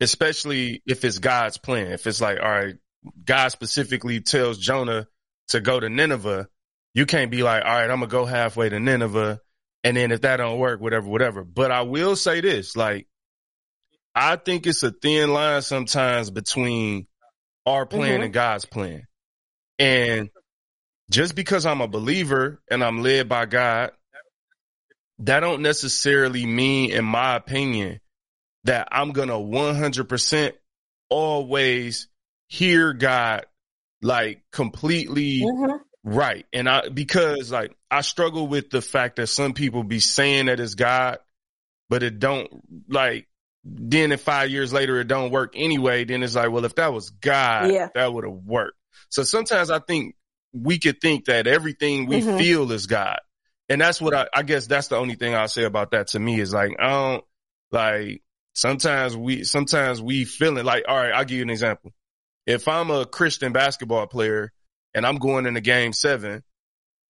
[0.00, 1.92] especially if it's God's plan.
[1.92, 2.76] If it's like, all right,
[3.24, 5.06] God specifically tells Jonah
[5.48, 6.48] to go to Nineveh,
[6.94, 9.40] you can't be like, all right, I'm gonna go halfway to Nineveh,
[9.84, 11.44] and then if that don't work, whatever, whatever.
[11.44, 13.06] But I will say this, like,
[14.14, 17.06] I think it's a thin line sometimes between
[17.66, 18.24] our plan Mhm.
[18.24, 19.06] and God's plan.
[19.78, 20.30] And
[21.10, 23.92] just because I'm a believer and I'm led by God,
[25.20, 28.00] that don't necessarily mean, in my opinion,
[28.64, 30.56] that I'm gonna 100%
[31.08, 32.08] always
[32.48, 33.46] hear God
[34.02, 35.44] like completely
[36.14, 36.46] right.
[36.52, 40.60] And I, because like I struggle with the fact that some people be saying that
[40.60, 41.18] it's God,
[41.88, 42.48] but it don't
[42.88, 43.26] like,
[43.64, 46.92] then if five years later it don't work anyway, then it's like, well, if that
[46.92, 47.88] was God, Yeah.
[47.94, 48.76] that would have worked.
[49.10, 50.14] So sometimes I think
[50.52, 52.38] we could think that everything we Mhm.
[52.38, 53.18] feel is God.
[53.68, 56.18] And that's what I, I guess that's the only thing I'll say about that to
[56.18, 57.24] me is like, I don't
[57.70, 58.22] like
[58.54, 61.92] sometimes we, sometimes we feeling like, all right, I'll give you an example.
[62.46, 64.52] If I'm a Christian basketball player
[64.94, 66.42] and I'm going into game seven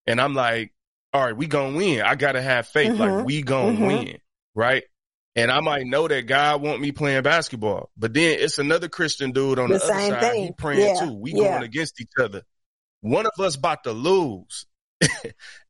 [0.06, 0.72] and I'm like,
[1.12, 2.02] all right, we gonna win.
[2.02, 2.92] I gotta have faith.
[2.92, 2.98] Mhm.
[2.98, 3.86] Like we gonna Mhm.
[3.86, 4.18] win.
[4.54, 4.84] Right.
[5.36, 9.30] And I might know that God want me playing basketball, but then it's another Christian
[9.30, 10.20] dude on the, The other side.
[10.20, 10.44] thing.
[10.46, 11.14] He praying Yeah, too.
[11.14, 11.50] We yeah.
[11.50, 12.42] going against each other.
[13.00, 14.66] One of us about to lose.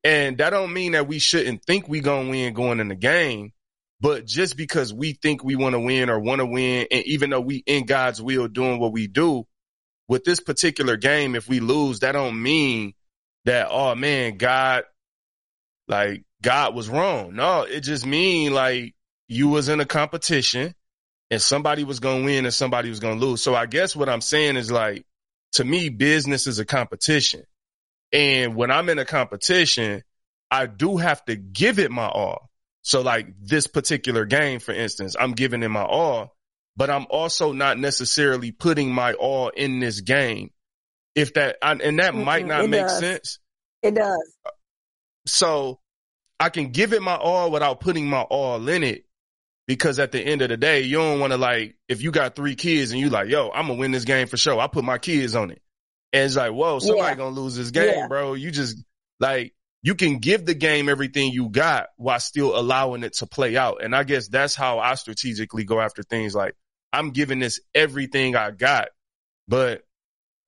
[0.05, 3.53] and that don't mean that we shouldn't think we gonna win going in the game.
[4.01, 7.31] But just because we think we want to win or want to win, and even
[7.31, 9.45] though we in God's will doing what we do,
[10.09, 12.95] with this particular game, if we lose, that don't mean
[13.45, 14.85] that, oh man, God,
[15.87, 17.35] like God was wrong.
[17.35, 18.95] No, it just mean like
[19.29, 20.75] you was in a competition
[21.31, 23.43] and somebody was going to win and somebody was going to lose.
[23.43, 25.05] So I guess what I'm saying is like,
[25.53, 27.45] to me, business is a competition.
[28.13, 30.03] And when I'm in a competition,
[30.51, 32.49] I do have to give it my all.
[32.83, 36.35] So like this particular game, for instance, I'm giving it my all,
[36.79, 40.51] but I'm also not necessarily putting my all in this game.
[41.17, 42.99] If that, and that might Mm-mm, not it make does.
[43.01, 43.39] sense.
[43.83, 44.37] It does.
[45.27, 45.81] So
[46.39, 49.05] I can give it my all without putting my all in it.
[49.67, 52.35] Because at the end of the day, you don't want to like, if you got
[52.35, 54.59] three kids and you like, yo, I'm gonna win this game for sure.
[54.59, 55.61] I put my kids on it.
[56.13, 57.17] And it's like, whoa, somebody Yeah.
[57.17, 58.07] gonna lose this game, Yeah.
[58.07, 58.33] bro.
[58.33, 58.83] You just
[59.21, 63.59] like, you can give the game everything you got while still allowing it to play
[63.59, 63.83] out.
[63.85, 66.35] And I guess that's how I strategically go after things.
[66.35, 66.55] Like,
[66.93, 68.89] I'm giving this everything I got,
[69.47, 69.83] but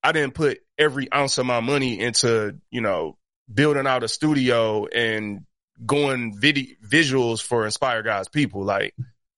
[0.03, 3.19] I didn't put every ounce of my money into, you know,
[3.53, 5.45] building out a studio and
[5.85, 8.65] going video visuals for Inspire God's people.
[8.65, 8.95] Like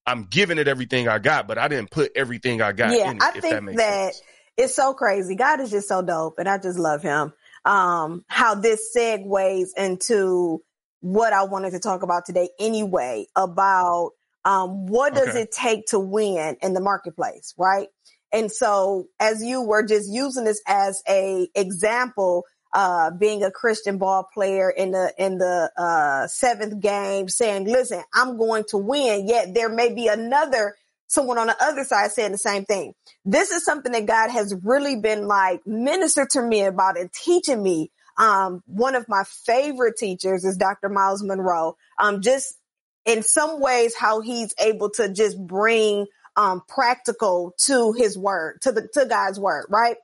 [0.06, 3.16] I'm giving it everything I got, but I didn't put everything I got yeah, in
[3.16, 4.12] it, I think that that
[4.56, 5.34] it's so crazy.
[5.34, 7.32] God is just so dope, and I just love him.
[7.64, 10.62] Um, how this segues into
[11.00, 14.12] what I wanted to talk about today anyway, about
[14.44, 15.42] um, what does Okay.
[15.42, 17.88] it take to win in the marketplace, right?
[18.32, 23.98] And so as you were just using this as a example, uh, being a Christian
[23.98, 29.28] ball player in the, in the, uh, seventh game saying, listen, I'm going to win.
[29.28, 30.74] Yet there may be another,
[31.06, 32.94] someone on the other side saying the same thing.
[33.26, 37.62] This is something that God has really been like minister to me about and teaching
[37.62, 37.90] me.
[38.16, 40.88] Um, one of my favorite teachers is Dr.
[40.88, 41.76] Myles Munroe.
[41.98, 42.54] Um, just
[43.04, 48.72] in some ways how he's able to just bring um practical to his word to
[48.72, 49.96] the to God's word right?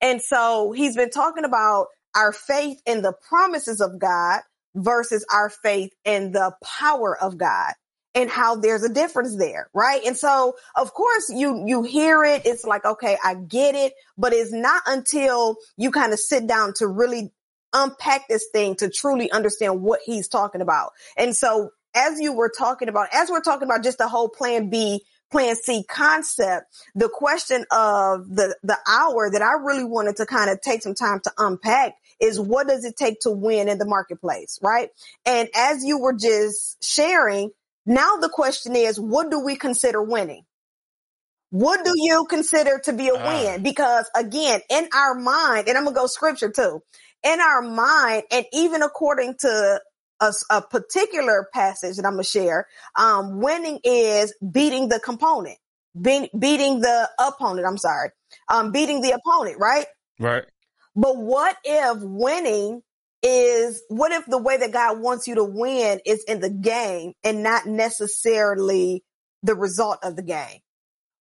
[0.00, 4.40] And so he's been talking about our faith in the promises of God
[4.74, 7.72] versus our faith in the power of God
[8.14, 10.02] and how there's a difference there right?
[10.04, 14.32] And so of course you you hear it it's like okay I get it but
[14.32, 17.32] it's not until you kind of sit down to really
[17.74, 20.92] unpack this thing to truly understand what he's talking about.
[21.16, 24.70] And so as you were talking about, as we're talking about just the whole plan
[24.70, 30.26] B, plan C concept, the question of the, the hour that I really wanted to
[30.26, 33.78] kind of take some time to unpack is what does it take to win in
[33.78, 34.58] the marketplace?
[34.62, 34.90] Right.
[35.26, 37.50] And as you were just sharing,
[37.86, 40.44] now the question is, what do we consider winning?
[41.50, 43.26] What do you consider to be a Ah.
[43.26, 43.62] win?
[43.62, 46.82] Because again, in our mind, and I'm gonna go scripture too,
[47.22, 49.80] in our mind, and even according to
[50.24, 55.58] a, a particular passage that I'm gonna share, um, winning is beating the component,
[56.00, 57.66] being, beating the opponent.
[57.66, 58.10] I'm sorry,
[58.48, 59.86] um, beating the opponent, right?
[60.18, 60.44] Right.
[60.96, 62.82] But what if winning
[63.22, 67.14] is, what if the way that God wants you to win is in the game
[67.24, 69.02] and not necessarily
[69.42, 70.60] the result of the game?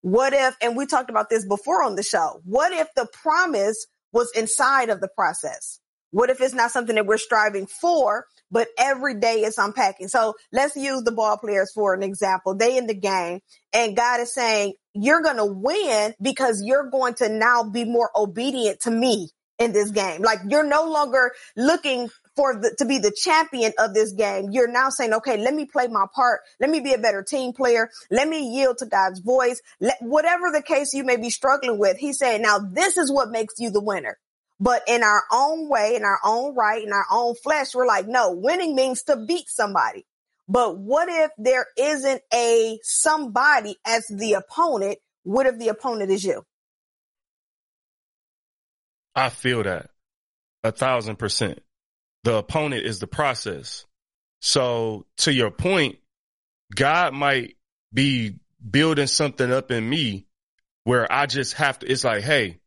[0.01, 3.87] What if, and we talked about this before on the show, what if the promise
[4.11, 5.79] was inside of the process?
[6.11, 10.07] What if it's not something that we're striving for, but every day it's unpacking?
[10.07, 12.55] So let's use the ball players for an example.
[12.55, 13.41] They in the game
[13.73, 18.11] and God is saying, you're going to win because you're going to now be more
[18.15, 20.21] obedient to me in this game.
[20.21, 24.49] Like you're no longer looking for the, to be the champion of this game.
[24.51, 26.41] You're now saying, okay, let me play my part.
[26.59, 27.89] Let me be a better team player.
[28.09, 29.61] Let me yield to God's voice.
[29.79, 33.29] Let, whatever the case you may be struggling with, he's saying, now this is what
[33.29, 34.17] makes you the winner.
[34.63, 38.07] But in our own way, in our own right, in our own flesh, we're like,
[38.07, 40.05] no, winning means to beat somebody.
[40.47, 44.99] But what if there isn't a somebody as the opponent?
[45.23, 46.43] What if the opponent is you?
[49.13, 49.89] I feel that
[50.63, 51.59] a thousand percent.
[52.23, 53.85] The opponent is the process.
[54.39, 55.97] So to your point,
[56.73, 57.57] God might
[57.93, 58.37] be
[58.71, 60.25] building something up in me
[60.85, 62.61] where I just have to, it's like, Hey,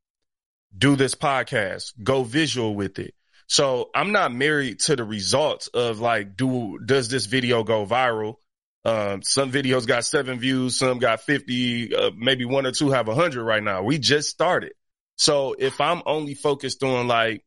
[0.77, 3.15] do this podcast, go visual with it.
[3.49, 8.37] So I'm not married to the results of like, do, does this video go viral?
[8.85, 13.09] Um, some videos got seven views, some got 50, uh, maybe one or two have
[13.09, 13.83] a hundred right now.
[13.83, 14.73] We just started.
[15.17, 17.45] So if I'm only focused on like,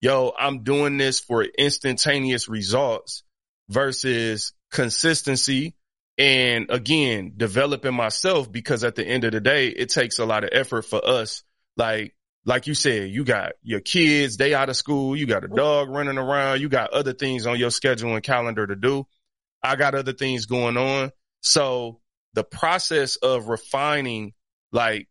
[0.00, 3.22] yo, I'm doing this for instantaneous results
[3.68, 5.74] versus consistency
[6.18, 10.44] And again, developing myself because at the end of the day, it takes a lot
[10.44, 11.42] of effort for us.
[11.76, 12.14] Like,
[12.44, 15.90] like you said, you got your kids, they out of school, you got a dog
[15.90, 19.06] running around, you got other things on your schedule and calendar to do.
[19.62, 21.12] I got other things going on.
[21.40, 22.00] So
[22.34, 24.32] the process of refining
[24.72, 25.08] like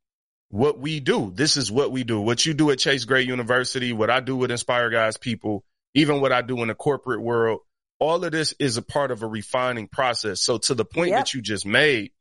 [0.50, 2.20] what we do, this is what we do.
[2.22, 5.63] What you do at Chase Gray University, what I do with Inspire God's people,
[5.94, 7.60] even what I do in the corporate world,
[8.00, 10.42] all of this is a part of a refining process.
[10.42, 11.18] So to the point Yep.
[11.20, 12.12] that you just made,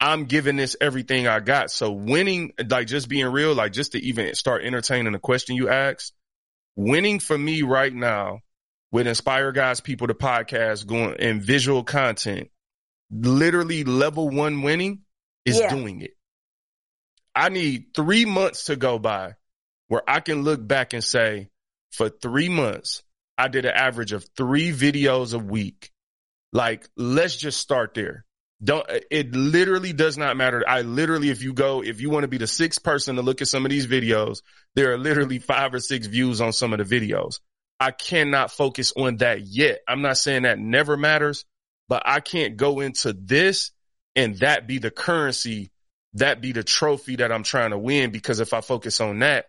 [0.00, 1.70] I'm giving this everything I got.
[1.70, 5.68] So winning, like just being real, like just to even start entertaining the question you
[5.68, 6.14] asked,
[6.74, 8.40] winning for me right now
[8.90, 12.50] with Inspire God's People, to podcast going and visual content,
[13.10, 15.00] literally level one winning
[15.44, 15.68] is Yeah.
[15.68, 16.16] doing it.
[17.34, 19.34] I need three months to go by
[19.88, 21.48] where I can look back and say,
[21.92, 23.02] for three months,
[23.36, 25.90] I did an average of three videos a week.
[26.52, 28.24] Like, let's just start there.
[28.62, 30.62] Don't, it literally does not matter.
[30.68, 33.40] I literally, if you go, if you want to be the sixth person to look
[33.40, 34.42] at some of these videos,
[34.74, 37.40] there are literally five or six views on some of the videos.
[37.78, 39.80] I cannot focus on that yet.
[39.88, 41.46] I'm not saying that never matters,
[41.88, 43.70] but I can't go into this
[44.14, 45.70] and that be the currency,
[46.14, 48.10] that be the trophy that I'm trying to win.
[48.10, 49.46] Because if I focus on that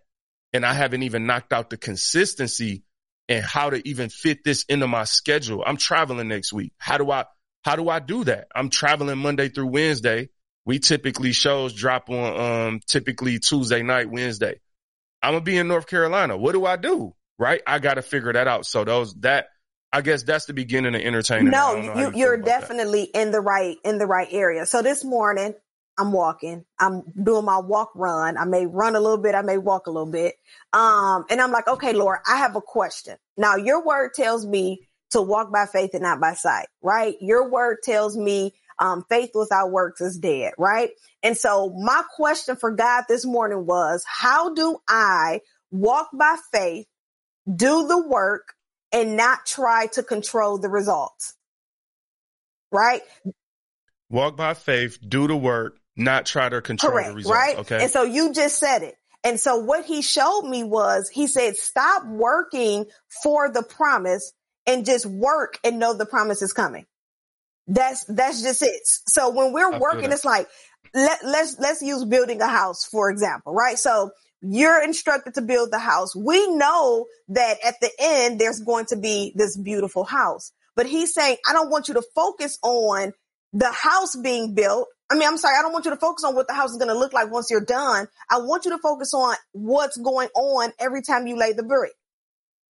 [0.54, 2.84] and I haven't even knocked out the consistency
[3.28, 6.72] and how to even fit this into my schedule, I'm traveling next week.
[6.78, 7.26] How do I,
[7.62, 8.48] how do I do that?
[8.54, 10.28] I'm traveling Monday through Wednesday.
[10.64, 14.60] We typically shows drop on, um, typically Tuesday night, Wednesday.
[15.22, 16.36] I'm gonna be in North Carolina.
[16.36, 17.14] What do I do?
[17.38, 17.62] Right?
[17.66, 18.66] I got to figure that out.
[18.66, 19.48] So those, that,
[19.92, 21.52] I guess that's the beginning of entertainment.
[21.52, 22.60] No, don't know how you, feel you're about that.
[22.60, 24.66] definitely in the right in the right area.
[24.66, 25.54] So this morning
[25.98, 26.64] I'm walking.
[26.78, 28.38] I'm doing my walk run.
[28.38, 29.34] I may run a little bit.
[29.34, 30.34] I may walk a little bit.
[30.72, 33.16] Um, and I'm like, okay, Lord, I have a question.
[33.36, 37.14] Now your word tells me to walk by faith and not by sight, right?
[37.20, 40.90] Your word tells me um, faith without works is dead, right?
[41.22, 46.86] And so my question for God this morning was, how do I walk by faith,
[47.46, 48.54] do the work,
[48.90, 51.34] and not try to control the results?
[52.70, 53.02] Right?
[54.08, 57.30] Walk by faith, do the work, not try to control the results.
[57.30, 57.58] Right?
[57.58, 57.82] Okay.
[57.82, 58.96] And so you just said it.
[59.24, 62.86] And so what he showed me was he said, stop working
[63.22, 64.32] for the promise
[64.66, 66.86] and just work and know the promise is coming.
[67.66, 68.80] That's, that's just it.
[68.84, 70.48] So when we're feel working, it's like,
[70.94, 73.78] let, let's, let's use building a house, for example, right?
[73.78, 74.10] So
[74.42, 76.14] you're instructed to build the house.
[76.16, 81.14] We know that at the end, there's going to be this beautiful house, but he's
[81.14, 83.12] saying, I don't want you to focus on
[83.52, 84.88] the house being built.
[85.10, 86.78] I mean, I'm sorry, I don't want you to focus on what the house is
[86.78, 88.08] going to look like once you're done.
[88.30, 91.92] I want you to focus on what's going on every time you lay the brick.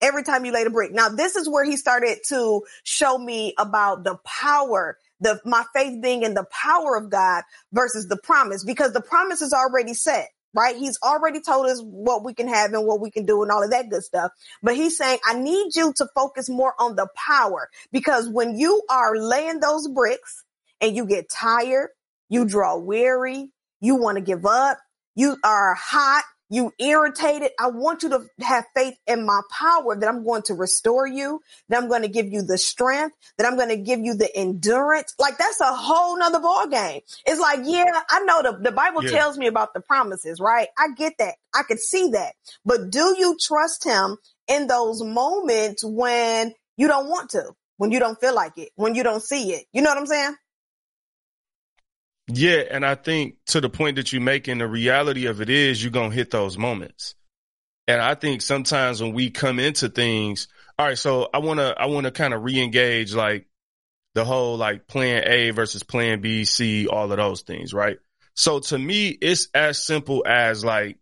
[0.02, 0.92] Every time you lay the brick.
[0.92, 6.02] Now, this is where he started to show me about the power, the, my faith
[6.02, 10.28] being in the power of God versus the promise, because the promise is already set,
[10.54, 10.76] right?
[10.76, 13.62] He's already told us what we can have and what we can do and all
[13.62, 14.32] of that good stuff.
[14.62, 18.82] But he's saying, I need you to focus more on the power because when you
[18.90, 20.44] are laying those bricks
[20.80, 21.90] and you get tired,
[22.28, 24.78] you draw weary, you want to give up,
[25.14, 27.50] you are hot, you irritated.
[27.58, 31.40] I want you to have faith in my power that I'm going to restore you,
[31.70, 34.28] that I'm going to give you the strength, that I'm going to give you the
[34.36, 35.14] endurance.
[35.18, 37.00] Like that's a whole nother ball game.
[37.24, 39.12] It's like, yeah, I know the, the Bible Yeah.
[39.12, 40.68] tells me about the promises, right?
[40.78, 41.36] I get that.
[41.54, 42.34] I could see that.
[42.66, 47.98] But do you trust him in those moments when you don't want to, when you
[47.98, 49.64] don't feel like it, when you don't see it?
[49.72, 50.34] You know what I'm saying?
[52.34, 55.82] Yeah, and I think to the point that you're making, the reality of it is
[55.82, 57.14] you're gonna hit those moments.
[57.86, 61.86] And I think sometimes when we come into things, all right, so I wanna I
[61.86, 63.48] wanna kind of re-engage like
[64.14, 67.98] the whole like plan A versus plan B, C, all of those things, right?
[68.34, 70.98] So to me, it's as simple as like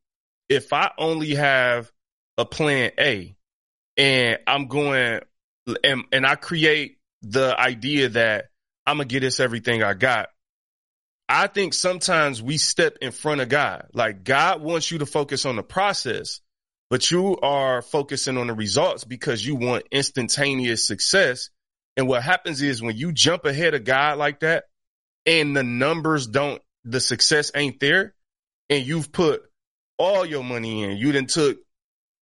[0.49, 1.93] if I only have
[2.39, 3.37] a plan A
[3.97, 5.21] and I'm going
[5.85, 8.47] and, and I create the idea that
[8.87, 10.31] I'm gonna get this everything I got.
[11.33, 13.87] I think sometimes we step in front of God.
[13.95, 16.41] Like God wants you to focus on the process,
[16.91, 21.51] but you are focusing on the results because you want instantaneous success.
[21.97, 24.65] And what happens is when you jump ahead of God like that
[25.25, 28.13] and the numbers don't, the success ain't there
[28.69, 29.43] and you've put
[29.99, 31.59] all your money in, you then took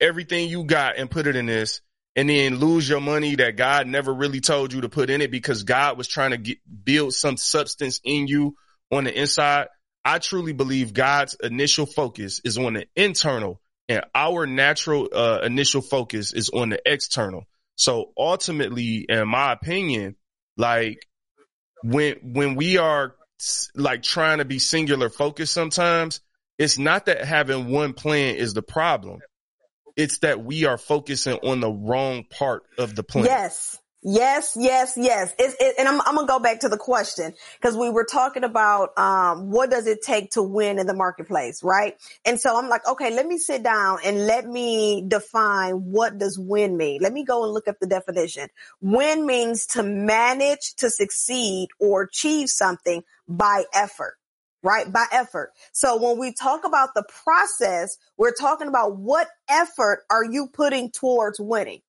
[0.03, 1.81] everything you got and put it in this
[2.15, 5.31] and then lose your money that God never really told you to put in it
[5.31, 8.55] because God was trying to get, build some substance in you
[8.91, 9.69] on the inside.
[10.05, 15.81] I truly believe God's initial focus is on the internal and our natural uh, initial
[15.81, 17.45] focus is on the external.
[17.75, 20.17] So ultimately, in my opinion,
[20.57, 21.07] like
[21.83, 23.15] when when we are
[23.75, 26.21] like trying to be singular focused sometimes,
[26.59, 29.21] it's not that having one plan is the problem.
[29.97, 33.25] It's that we are focusing on the wrong part of the plan.
[33.25, 33.79] Yes.
[34.03, 35.35] Yes, yes, yes.
[35.41, 38.45] It's, it, and I'm, I'm gonna go back to the question because we were talking
[38.45, 41.97] about um, what does it take to win in the marketplace, right?
[42.25, 46.39] And so I'm like, okay, let me sit down and let me define what does
[46.39, 47.01] win mean.
[47.03, 48.49] Let me go and look up the definition.
[48.81, 54.15] Win means to manage, to succeed, or achieve something by effort
[54.65, 54.93] right?
[54.93, 55.53] By effort.
[55.71, 60.91] So when we talk about the process, we're talking about what effort are you putting
[60.91, 61.81] towards winning?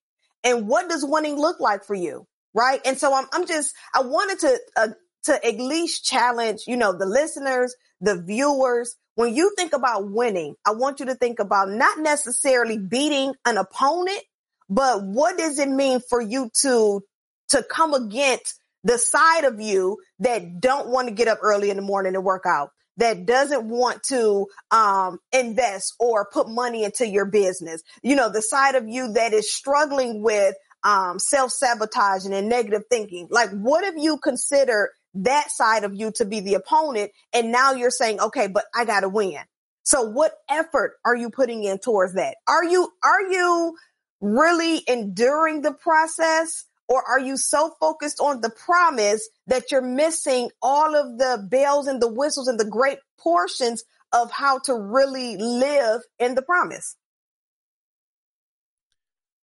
[0.44, 2.26] And what does winning look like for you?
[2.54, 2.82] Right.
[2.86, 4.88] And so I'm, I'm just, I wanted to, uh,
[5.26, 8.96] to at least challenge, you know, the listeners, the viewers.
[9.16, 13.58] When you think about winning, I want you to think about not necessarily beating an
[13.58, 14.22] opponent,
[14.70, 17.02] but what does it mean for you to,
[17.50, 21.76] to come against the side of you that don't want to get up early in
[21.76, 22.70] the morning and work out?
[23.00, 27.82] That doesn't want to um, invest or put money into your business.
[28.04, 32.84] You know, the side of you that is struggling with um, self sabotaging and negative
[32.90, 33.28] thinking.
[33.30, 37.74] Like, what if you consider that side of you to be the opponent, and now
[37.74, 39.40] you're saying, okay, but I got to win.
[39.84, 42.36] So, what effort are you putting in towards that?
[42.48, 43.76] Are you are you
[44.22, 46.66] really enduring the process?
[46.90, 51.86] Or are you so focused on the promise that you're missing all of the bells
[51.86, 56.98] and the whistles and the great portions of how to really live in the promise?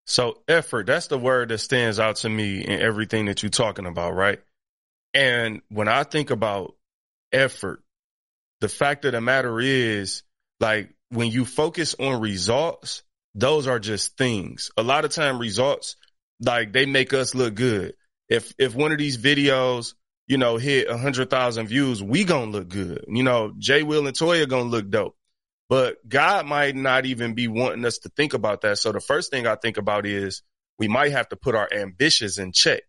[0.06, 3.86] So effort, that's the word that stands out to me in everything that you're talking
[3.86, 4.40] about, right?
[5.14, 6.74] And when I think about
[7.32, 7.82] effort,
[8.60, 10.22] the fact of the matter is
[10.58, 13.02] like when you focus on results,
[13.34, 14.70] those are just things.
[14.76, 15.96] A lot of time results
[16.40, 17.94] like they make us look good.
[18.28, 19.94] If if one of these videos,
[20.26, 23.04] you know, hit a hundred thousand views, we gonna look good.
[23.08, 25.16] You know, Jay Will and Toya gonna look dope.
[25.68, 28.78] But God might not even be wanting us to think about that.
[28.78, 30.42] So the first thing I think about is
[30.78, 32.82] we might have to put our ambitions in check.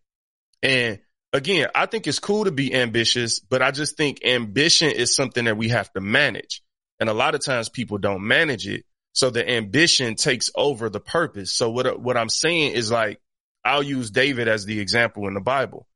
[0.62, 1.00] And
[1.32, 5.44] again, I think it's cool to be ambitious, but I just think ambition is something
[5.46, 6.62] that we have to manage.
[7.00, 8.84] And a lot of times people don't manage it.
[9.12, 11.52] So the ambition takes over the purpose.
[11.52, 13.20] So what, what I'm saying is like,
[13.64, 15.86] I'll use David as the example in the Bible.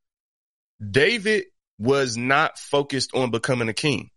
[0.81, 1.45] David
[1.79, 4.11] was not focused on becoming a king.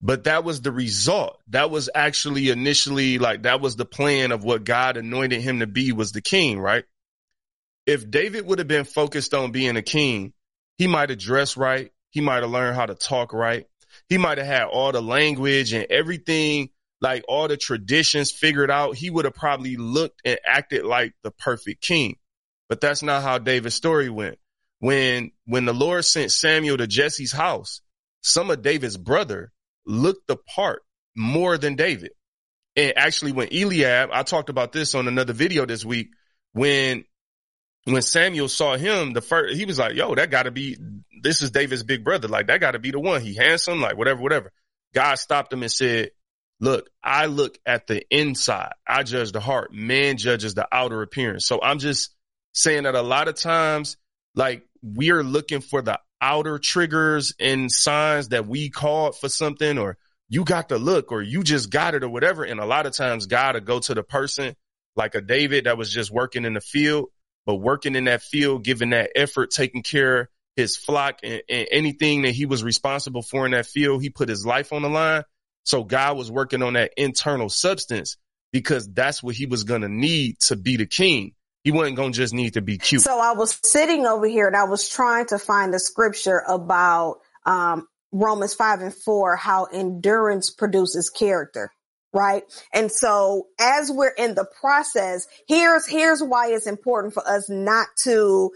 [0.00, 1.40] But that was the result.
[1.48, 5.66] That was actually initially like that was the plan of what God anointed him to
[5.68, 6.84] be was the king, right?
[7.86, 10.32] If David would have been focused on being a king,
[10.76, 11.92] he might have dressed right.
[12.10, 13.66] He might have learned how to talk right.
[14.08, 16.70] He might have had all the language and everything
[17.02, 21.32] like all the traditions figured out, he would have probably looked and acted like the
[21.32, 22.16] perfect king.
[22.68, 24.38] But that's not how David's story went.
[24.78, 27.80] When, when the Lord sent Samuel to Jesse's house,
[28.20, 29.50] some of David's brother
[29.84, 30.82] looked the part
[31.16, 32.12] more than David.
[32.76, 36.10] And actually when Eliab, I talked about this on another video this week,
[36.52, 37.04] when,
[37.84, 40.76] when Samuel saw him, the first, he was like, yo, that gotta be,
[41.20, 42.28] this is David's big brother.
[42.28, 43.22] Like that gotta be the one.
[43.22, 44.52] He handsome, like whatever, whatever.
[44.94, 46.10] God stopped him and said,
[46.62, 48.74] Look, I look at the inside.
[48.86, 49.74] I judge the heart.
[49.74, 51.44] Man judges the outer appearance.
[51.44, 52.14] So I'm just
[52.52, 53.96] saying that a lot of times,
[54.36, 59.98] like we're looking for the outer triggers and signs that we called for something or
[60.28, 62.44] you got the look or you just got it or whatever.
[62.44, 64.54] And a lot of times God to go to the person
[64.94, 67.08] like a David that was just working in the field,
[67.44, 72.22] but working in that field, giving that effort, taking care his flock and, and anything
[72.22, 74.00] that he was responsible for in that field.
[74.00, 75.24] He put his life on the line
[75.64, 78.16] so God was working on that internal substance
[78.52, 81.32] because that's what he was going to need to be the king.
[81.64, 83.02] He wasn't going to just need to be cute.
[83.02, 87.20] So I was sitting over here and I was trying to find the scripture about
[87.46, 91.72] um, Romans 5 and 4, how endurance produces character.
[92.12, 92.42] Right.
[92.74, 97.86] And so as we're in the process, here's, here's why it's important for us not
[98.02, 98.50] to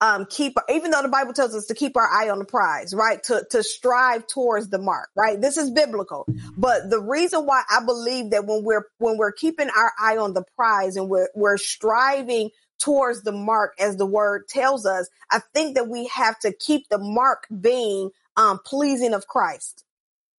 [0.00, 2.94] um, keep, even though the Bible tells us to keep our eye on the prize,
[2.94, 3.22] right?
[3.24, 5.40] To, to strive towards the mark, right?
[5.40, 6.26] This is biblical.
[6.56, 10.34] But the reason why I believe that when we're, when we're keeping our eye on
[10.34, 15.40] the prize and we're, we're striving towards the mark as the word tells us, I
[15.52, 19.84] think that we have to keep the mark being, um, pleasing of Christ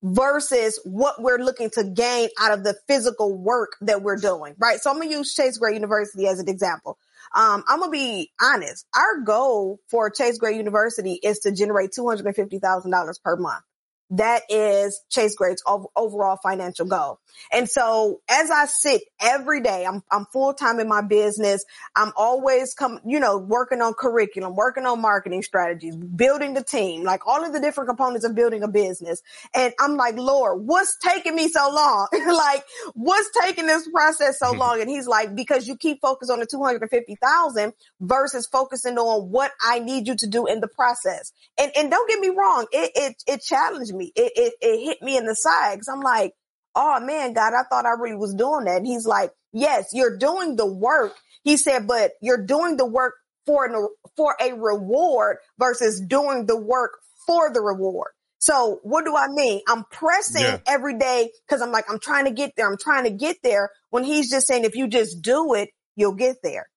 [0.01, 4.79] versus what we're looking to gain out of the physical work that we're doing, right?
[4.79, 6.97] So I'm going to use Chase Gray University as an example.
[7.35, 8.85] Um, I'm gonna be honest.
[8.95, 13.19] Our goal for Chase Gray University is to generate two hundred and fifty thousand dollars
[13.23, 13.63] per month.
[14.11, 15.63] That is Chase Grade's
[15.95, 17.19] overall financial goal.
[17.51, 21.63] And so as I sit every day, I'm, I'm full time in my business.
[21.95, 27.03] I'm always come, you know, working on curriculum, working on marketing strategies, building the team,
[27.03, 29.21] like all of the different components of building a business.
[29.53, 32.07] And I'm like, Lord, what's taking me so long?
[32.27, 34.59] like, what's taking this process so mm-hmm.
[34.59, 34.81] long?
[34.81, 39.79] And he's like, because you keep focused on the 250,000 versus focusing on what I
[39.79, 41.31] need you to do in the process.
[41.59, 42.65] And, and don't get me wrong.
[42.71, 43.98] It, it, it challenged me.
[44.15, 46.33] It, it, it hit me in the side because I'm like,
[46.75, 48.77] oh man, God, I thought I really was doing that.
[48.77, 51.15] And he's like, yes, you're doing the work.
[51.43, 53.13] He said, but you're doing the work
[53.45, 56.91] for an, for a reward versus doing the work
[57.25, 58.11] for the reward.
[58.39, 59.61] So what do I mean?
[59.67, 60.59] I'm pressing yeah.
[60.65, 62.69] every day because I'm like, I'm trying to get there.
[62.69, 66.15] I'm trying to get there when he's just saying, if you just do it, you'll
[66.15, 66.67] get there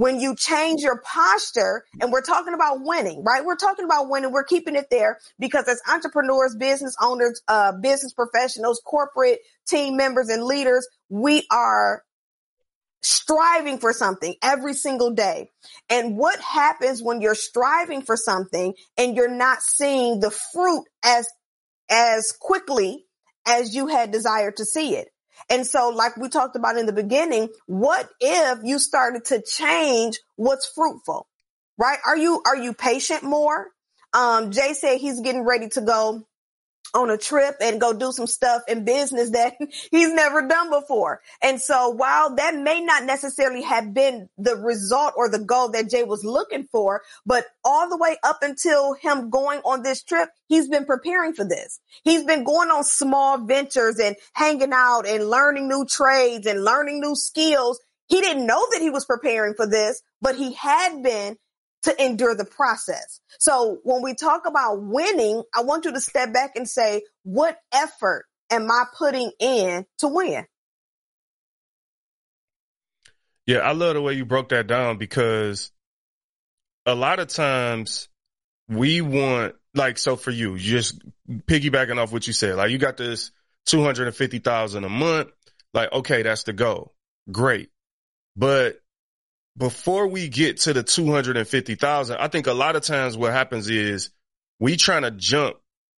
[0.00, 3.44] when you change your posture and we're talking about winning, right?
[3.44, 4.32] We're talking about winning.
[4.32, 10.30] We're keeping it there because as entrepreneurs, business owners, uh, business professionals, corporate team members
[10.30, 12.02] and leaders, we are
[13.02, 15.50] striving for something every single day.
[15.90, 21.28] And what happens when you're striving for something and you're not seeing the fruit as,
[21.90, 23.04] as quickly
[23.46, 25.08] as you had desired to see it?
[25.48, 30.18] And so, like we talked about in the beginning, what if you started to change
[30.36, 31.26] what's fruitful,
[31.78, 31.98] right?
[32.06, 33.68] Are you, are you patient more?
[34.12, 36.26] Um, Jay said he's getting ready to go
[36.94, 39.54] on a trip and go do some stuff in business that
[39.90, 41.20] he's never done before.
[41.42, 45.90] And so while that may not necessarily have been the result or the goal that
[45.90, 50.28] Jay was looking for, but all the way up until him going on this trip,
[50.48, 51.80] he's been preparing for this.
[52.02, 57.00] He's been going on small ventures and hanging out and learning new trades and learning
[57.00, 57.80] new skills.
[58.08, 61.36] He didn't know that he was preparing for this, but he had been
[61.82, 63.20] to endure the process.
[63.38, 67.58] So when we talk about winning, I want you to step back and say, what
[67.72, 70.44] effort am I putting in to win?
[73.46, 75.72] Yeah, I love the way you broke that down because
[76.86, 78.08] a lot of times
[78.68, 82.96] we want, like, so for you, just piggybacking off what you said, like you got
[82.96, 83.32] this
[83.66, 85.28] 250,000 a month.
[85.72, 86.94] Like, okay, that's the goal.
[87.30, 87.70] Great.
[88.36, 88.80] But
[89.56, 94.10] before we get to the 250,000, I think a lot of times what happens is
[94.58, 95.56] we trying to jump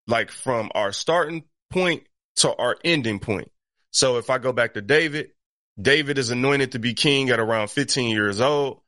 [0.07, 2.03] like from our starting point
[2.37, 3.51] to our ending point.
[3.91, 5.31] So if I go back to David,
[5.79, 8.81] David is anointed to be king at around 15 years old.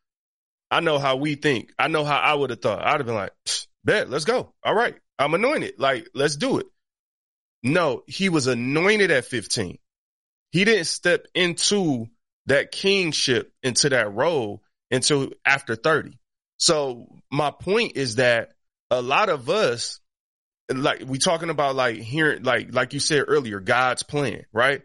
[0.72, 1.72] I know how we think.
[1.78, 2.86] I know how I would have thought.
[2.86, 3.34] I'd have been like,
[3.84, 4.54] bet, let's go.
[4.64, 4.96] All right.
[5.20, 5.76] I'm anointed.
[5.78, 6.66] Like, let's do it.
[7.62, 9.78] No, he was anointed at 15.
[10.52, 12.08] He didn't step into
[12.48, 16.18] that kingship into that role until after 30.
[16.58, 18.54] So my point is that
[18.90, 20.00] a lot of us,
[20.74, 24.82] like we talking about like hearing, like, like you said earlier, God's plan, right?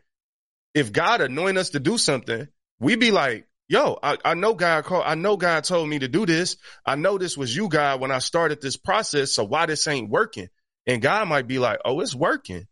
[0.75, 2.49] If God anoint us to do something,
[2.81, 6.09] we be like, yo, I, I know God called, I know God told me to
[6.09, 6.57] do this.
[6.87, 9.33] I know this was you, God, when I started this process.
[9.33, 10.49] So why this ain't working?
[10.87, 12.67] And God might be like, oh, it's working.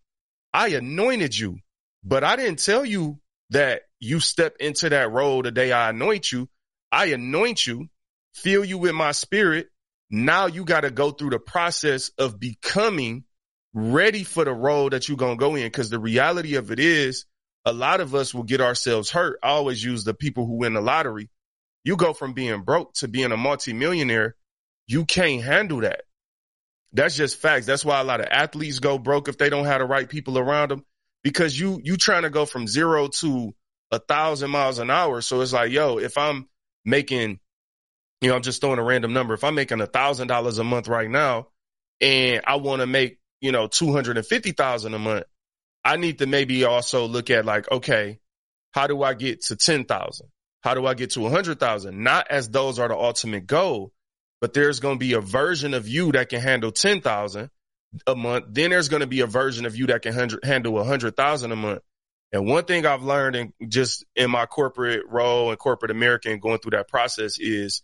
[0.52, 1.58] I anointed you,
[2.02, 3.20] but I didn't tell you
[3.50, 6.48] that you step into that role the day I anoint you.
[6.92, 7.88] I anoint you,
[8.34, 9.68] fill you with my spirit.
[10.10, 13.24] Now you got to go through the process of becoming
[13.74, 15.70] ready for the role that you're going to go in.
[15.70, 17.26] Cause the reality of it is
[17.64, 19.38] a lot of us will get ourselves hurt.
[19.42, 21.28] I always use the people who win the lottery.
[21.84, 24.36] You go from being broke to being a multimillionaire.
[24.86, 26.02] You can't handle that.
[26.92, 27.66] That's just facts.
[27.66, 30.38] That's why a lot of athletes go broke if they don't have the right people
[30.38, 30.84] around them
[31.22, 33.54] because you, you trying to go from zero to
[33.90, 35.20] a thousand miles an hour.
[35.20, 36.48] So it's like, yo, if I'm
[36.84, 37.38] making,
[38.20, 39.34] you know, I'm just throwing a random number.
[39.34, 41.48] If I'm making a thousand dollars a month right now
[42.00, 45.24] and I want to make, you know, 250,000 a month,
[45.84, 48.18] I need to maybe also look at like, okay,
[48.72, 50.28] how do I get to 10,000?
[50.62, 52.02] How do I get to 100,000?
[52.02, 53.92] Not as those are the ultimate goal,
[54.40, 57.50] but there's going to be a version of you that can handle 10,000
[58.06, 58.46] a month.
[58.48, 60.12] Then there's going to be a version of you that can
[60.42, 61.82] handle 100,000 a month.
[62.32, 66.58] And one thing I've learned in just in my corporate role and corporate American going
[66.58, 67.82] through that process is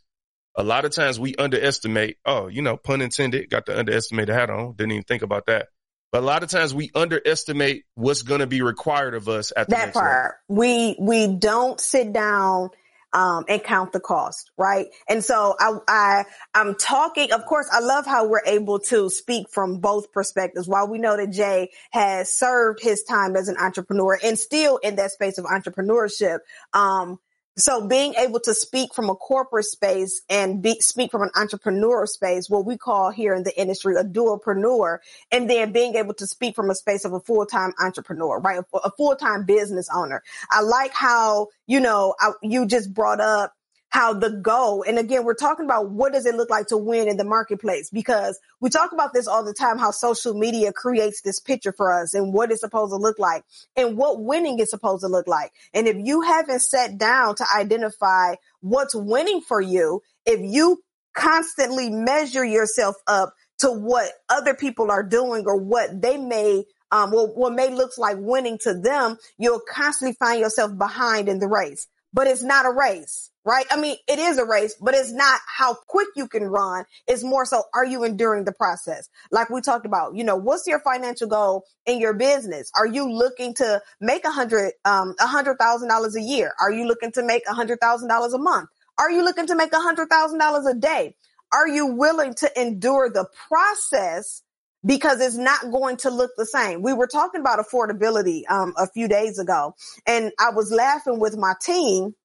[0.57, 4.51] a lot of times we underestimate, oh, you know, pun intended, got the underestimated hat
[4.51, 4.74] on.
[4.74, 5.68] Didn't even think about that.
[6.11, 9.70] But a lot of times we underestimate what's going to be required of us at
[9.70, 10.34] that part.
[10.49, 10.61] Level.
[10.61, 12.68] We, we don't sit down
[13.12, 14.86] um, and count the cost, right?
[15.08, 19.48] And so I, I, I'm talking, of course, I love how we're able to speak
[19.50, 20.68] from both perspectives.
[20.68, 24.96] While we know that Jay has served his time as an entrepreneur and still in
[24.96, 26.38] that space of entrepreneurship,
[26.72, 27.18] um,
[27.57, 32.09] So being able to speak from a corporate space and be, speak from an entrepreneurial
[32.09, 34.98] space, what we call here in the industry a dualpreneur,
[35.30, 38.61] and then being able to speak from a space of a full-time entrepreneur, right?
[38.72, 40.22] A, a full-time business owner.
[40.50, 43.53] I like how, you know, I, you just brought up
[43.93, 47.09] how the goal, and again, we're talking about what does it look like to win
[47.09, 51.20] in the marketplace because we talk about this all the time, how social media creates
[51.20, 53.45] this picture for us and what it's supposed to look like
[53.76, 55.53] and what winning is supposed to look like.
[55.74, 60.82] And if you haven't sat down to identify what's winning for you, if you
[61.12, 67.11] constantly measure yourself up to what other people are doing or what they may um,
[67.11, 71.49] what, what may looks like winning to them, you'll constantly find yourself behind in the
[71.49, 71.88] race.
[72.12, 73.66] But it's not a race right?
[73.70, 76.84] I mean, it is a race, but it's not how quick you can run.
[77.06, 79.08] It's more so, are you enduring the process?
[79.30, 82.70] Like we talked about, you know, what's your financial goal in your business?
[82.76, 86.52] Are you looking to make a hundred, um, a hundred thousand dollars a year?
[86.60, 88.68] Are you looking to make a hundred thousand dollars a month?
[88.98, 91.16] Are you looking to make a hundred thousand dollars a day?
[91.52, 94.42] Are you willing to endure the process?
[94.85, 96.83] Because it's not going to look the same.
[96.83, 99.76] We were talking about affordability um, a few days ago,
[100.07, 102.16] and I was laughing with my team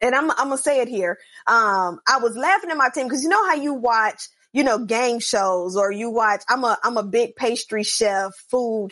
[0.00, 1.18] and I'm, I'm gonna say it here.
[1.46, 4.84] Um, I was laughing at my team because you know how you watch, you know,
[4.84, 6.42] game shows or you watch.
[6.48, 8.90] I'm a I'm a big pastry chef, food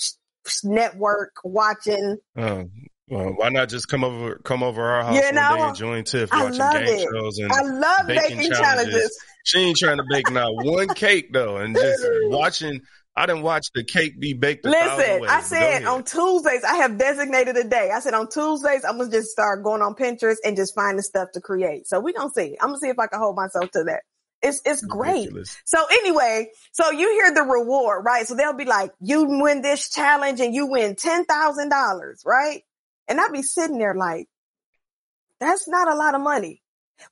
[0.64, 2.18] network watching.
[2.36, 2.64] Oh,
[3.08, 5.76] well, why not just come over come over our house you know, one day and
[5.76, 7.08] join Tiff I watching love game it.
[7.12, 8.58] shows and I love baking, baking challenges.
[8.58, 9.18] challenges.
[9.46, 12.80] She ain't trying to bake not one cake though, and just watching.
[13.16, 14.66] I didn't watch the cake be baked.
[14.66, 15.22] Listen.
[15.24, 17.90] I said on Tuesdays, I have designated a day.
[17.94, 21.28] I said on Tuesdays, I'm gonna just start going on Pinterest and just finding stuff
[21.34, 21.86] to create.
[21.86, 22.56] So we gonna see.
[22.60, 24.02] I'm gonna see if I can hold myself to that.
[24.42, 25.12] It's it's great.
[25.12, 25.56] Ridiculous.
[25.64, 28.26] So anyway, so you hear the reward, right?
[28.26, 32.62] So they'll be like, you win this challenge and you win ten thousand dollars, right?
[33.06, 34.26] And I'd be sitting there like,
[35.38, 36.62] that's not a lot of money.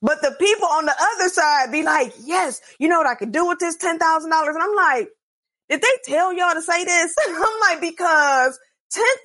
[0.01, 3.31] But the people on the other side be like, yes, you know what I could
[3.31, 5.09] do with this ten thousand dollars, and I'm like,
[5.69, 7.15] did they tell y'all to say this?
[7.27, 8.59] I'm like, because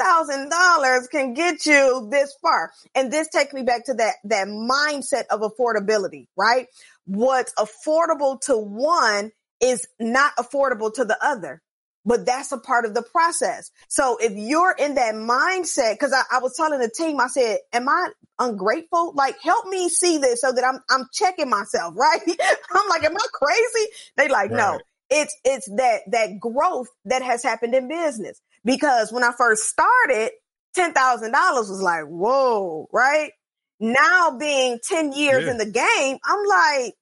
[0.01, 2.73] $10,000 can get you this far.
[2.95, 6.67] And this takes me back to that, that mindset of affordability, right?
[7.05, 9.31] What's affordable to one
[9.61, 11.63] is not affordable to the other.
[12.05, 13.70] But that's a part of the process.
[13.88, 17.59] So if you're in that mindset, cause I, I was telling the team, I said,
[17.72, 19.12] am I ungrateful?
[19.14, 22.20] Like help me see this so that I'm, I'm checking myself, right?
[22.72, 23.90] I'm like, am I crazy?
[24.16, 24.78] They like, no,
[25.11, 30.30] it's it's that that growth that has happened in business because when i first started
[30.76, 30.94] $10000
[31.32, 33.32] was like whoa right
[33.80, 35.51] now being 10 years Yeah.
[35.51, 36.94] in the game i'm like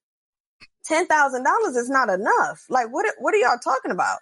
[0.91, 4.19] $10000 is not enough like what what are y'all talking about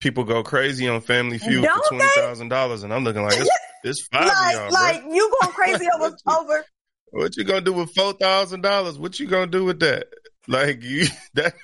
[0.00, 3.38] People go crazy on Family Feud Don't for twenty thousand dollars, and I'm looking like
[3.38, 3.50] it's,
[3.84, 5.12] it's five like y'all, like bro.
[5.12, 6.64] you going crazy over over
[7.10, 8.98] What you gonna do with four thousand dollars?
[8.98, 10.06] What you gonna do with that?
[10.48, 11.54] Like you that.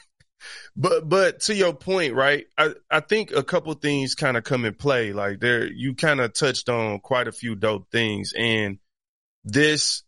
[0.77, 2.45] But but to your point, right?
[2.59, 5.13] I I think a couple things kind of come in play.
[5.15, 8.79] Like there, you kind of touched on quite a few dope things, and
[9.45, 10.03] this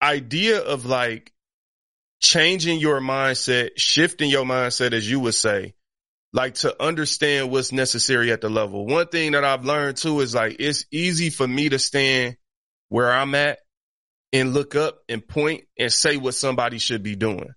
[0.00, 1.32] idea of like
[2.20, 5.74] changing your mindset, shifting your mindset, as you would say,
[6.38, 8.86] like to understand what's necessary at the level.
[8.86, 12.36] One thing that I've learned too is like it's easy for me to stand
[12.90, 13.58] where I'm at
[14.32, 17.50] and look up and point and say what somebody should be doing.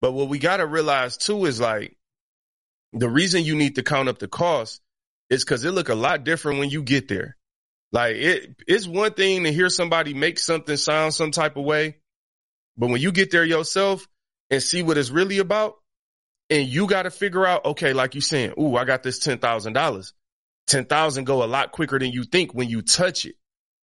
[0.00, 1.96] But what we got to realize too is like
[2.92, 4.80] the reason you need to count up the cost
[5.30, 7.36] is because it look a lot different when you get there.
[7.92, 11.98] Like it, it's one thing to hear somebody make something sound some type of way,
[12.76, 14.08] but when you get there yourself
[14.50, 15.76] and see what it's really about,
[16.50, 19.38] and you got to figure out, okay, like you saying, ooh, I got this ten
[19.38, 20.12] thousand dollars.
[20.66, 23.36] Ten thousand go a lot quicker than you think when you touch it.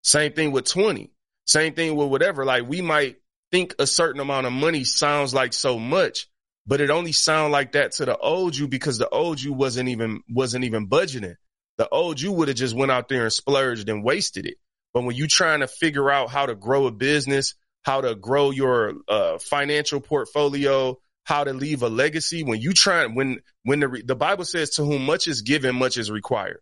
[0.03, 1.11] Same thing with twenty.
[1.45, 2.45] Same thing with whatever.
[2.45, 3.17] Like we might
[3.51, 6.27] think a certain amount of money sounds like so much,
[6.65, 9.89] but it only sound like that to the old you because the old you wasn't
[9.89, 11.35] even wasn't even budgeting.
[11.77, 14.57] The old you would have just went out there and splurged and wasted it.
[14.93, 18.51] But when you trying to figure out how to grow a business, how to grow
[18.51, 24.03] your uh, financial portfolio, how to leave a legacy, when you try when when the
[24.05, 26.61] the Bible says to whom much is given, much is required,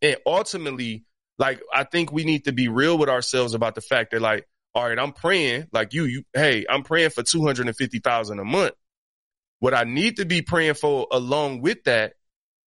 [0.00, 1.04] and ultimately,
[1.38, 4.48] like I think we need to be real with ourselves about the fact that like,
[4.74, 7.98] all right, I'm praying like you, you, hey, I'm praying for two hundred and fifty
[7.98, 8.72] thousand a month.
[9.58, 12.14] What I need to be praying for along with that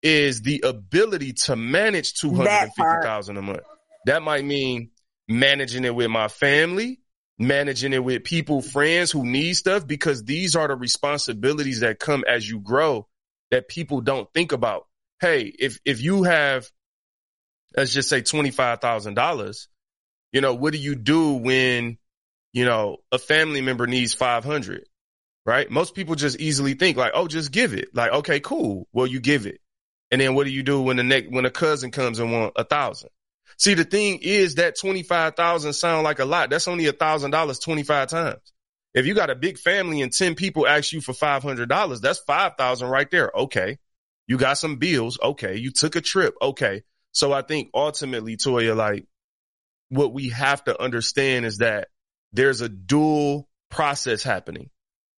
[0.02, 3.62] is the ability to manage two hundred and fifty thousand a month.
[4.06, 4.90] That might mean
[5.28, 7.00] managing it with my family,
[7.38, 12.24] managing it with people, friends who need stuff, because these are the responsibilities that come
[12.28, 13.06] as you grow
[13.50, 14.86] that people don't think about.
[15.20, 16.70] Hey, if if you have
[17.76, 19.68] let's just say twenty five thousand dollars,
[20.32, 21.98] You know, what do you do when,
[22.52, 24.84] you know, a family member needs 500,
[25.46, 25.70] right?
[25.70, 27.94] Most people just easily think like, oh, just give it.
[27.94, 28.88] Like, okay, cool.
[28.92, 29.60] Well, you give it.
[30.10, 32.54] And then what do you do when the next, when a cousin comes and want
[32.56, 33.10] a thousand?
[33.58, 36.50] See, the thing is that 25,000 sound like a lot.
[36.50, 38.52] That's only a thousand dollars 25 times.
[38.94, 42.88] If you got a big family and 10 people ask you for $500, that's 5,000
[42.88, 43.30] right there.
[43.34, 43.78] Okay.
[44.26, 45.18] You got some bills.
[45.22, 45.56] Okay.
[45.56, 46.34] You took a trip.
[46.40, 46.82] Okay.
[47.12, 49.06] So I think ultimately, Toya, like
[49.88, 51.88] what we have to understand is that
[52.32, 54.70] there's a dual process happening.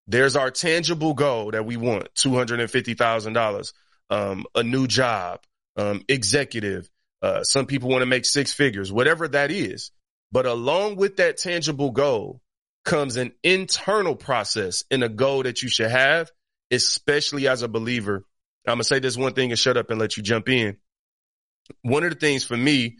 [0.07, 3.73] There's our tangible goal that we want, $250,000,
[4.09, 5.41] um, a new job,
[5.75, 6.89] um, executive.
[7.21, 9.91] Uh, some people want to make six figures, whatever that is.
[10.31, 12.41] But along with that tangible goal
[12.85, 16.31] comes an internal process and a goal that you should have,
[16.71, 18.25] especially as a believer.
[18.65, 20.77] I'm going to say this one thing and shut up and let you jump in.
[21.81, 22.97] One of the things for me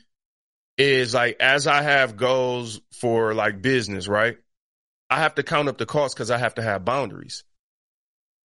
[0.78, 4.38] is like, as I have goals for like business, right?
[5.10, 7.44] I have to count up the cost because I have to have boundaries.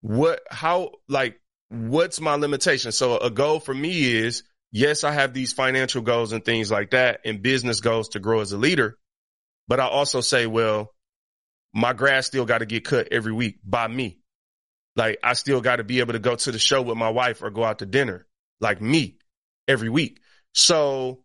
[0.01, 2.93] What, how, like, what's my limitation?
[2.93, 4.43] So a goal for me is,
[4.75, 8.41] yes, I have these financial goals and things like that and business goals to grow
[8.41, 8.99] as a leader.
[9.68, 10.93] But I also say, well,
[11.72, 14.18] my grass still got to get cut every week by me.
[14.97, 17.43] Like I still got to be able to go to the show with my wife
[17.43, 18.27] or go out to dinner
[18.61, 19.16] like me
[19.66, 20.20] every week.
[20.53, 21.22] So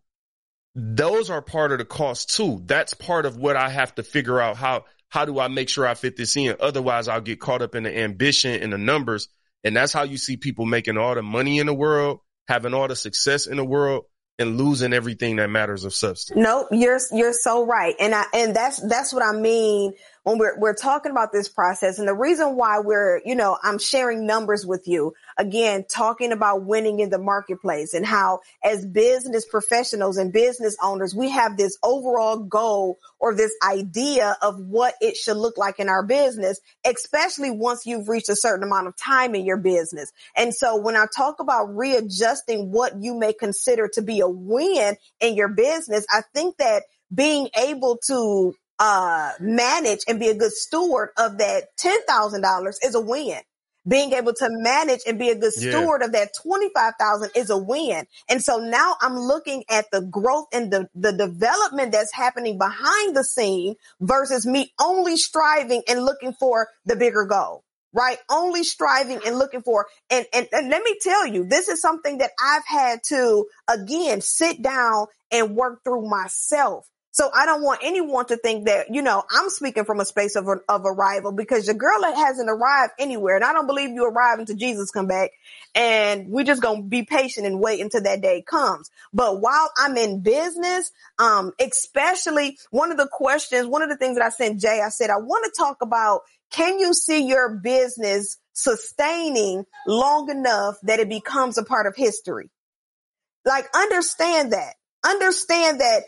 [0.74, 2.62] those are part of the cost too.
[2.64, 5.86] That's part of what I have to figure out how how do I make sure
[5.86, 6.56] I fit this in?
[6.60, 9.28] Otherwise I'll get caught up in the ambition and the numbers.
[9.62, 12.20] And that's how you see people making all the money in the world,
[12.50, 14.06] having all the success in the world
[14.40, 16.36] and losing everything that matters of substance.
[16.36, 17.94] Nope, you're you're so right.
[18.00, 19.92] And I and that's that's what I mean
[20.22, 23.78] when we're, we're talking about this process and the reason why we're, you know, I'm
[23.78, 29.46] sharing numbers with you again, talking about winning in the marketplace and how as business
[29.46, 35.16] professionals and business owners, we have this overall goal or this idea of what it
[35.16, 39.34] should look like in our business, especially once you've reached a certain amount of time
[39.34, 40.12] in your business.
[40.36, 44.96] And so when I talk about readjusting what you may consider to be a win
[45.20, 50.52] in your business, I think that being able to uh, manage and be a good
[50.52, 53.40] steward of that $10,000 is a win.
[53.86, 55.70] Being able to manage and be a good yeah.
[55.70, 58.06] steward of that 25,000 is a win.
[58.28, 63.16] And so now I'm looking at the growth and the, the development that's happening behind
[63.16, 67.62] the scene versus me only striving and looking for the bigger goal
[67.92, 68.18] right?
[68.30, 72.18] Only striving and looking for, and, and, and let me tell you, this is something
[72.18, 77.80] that I've had to again sit down and work through myself so I don't want
[77.82, 81.66] anyone to think that, you know, I'm speaking from a space of, of arrival because
[81.66, 83.34] your girl hasn't arrived anywhere.
[83.34, 85.30] And I don't believe you arrive until Jesus come back.
[85.74, 88.90] And we're just going to be patient and wait until that day comes.
[89.12, 94.16] But while I'm in business, um, especially one of the questions, one of the things
[94.16, 96.20] that I sent Jay, I said, I want to talk about,
[96.52, 102.50] can you see your business sustaining long enough that it becomes a part of history?
[103.44, 104.74] Like understand that.
[105.04, 106.02] Understand that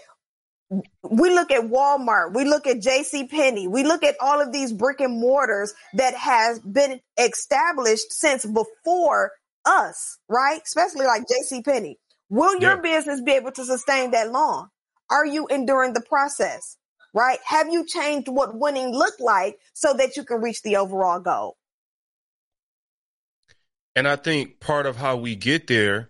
[1.03, 4.73] we look at Walmart, we look at JC Penney, we look at all of these
[4.73, 9.33] brick and mortars that has been established since before
[9.65, 10.61] us, right?
[10.65, 11.99] Especially like JC Penney.
[12.31, 12.81] Will your yeah.
[12.81, 14.69] business be able to sustain that long?
[15.11, 16.79] Are you enduring the process?
[17.15, 17.39] Right?
[17.45, 21.59] Have you changed what winning looked like so that you can reach the overall goal?
[23.95, 26.09] And I think part of how we get there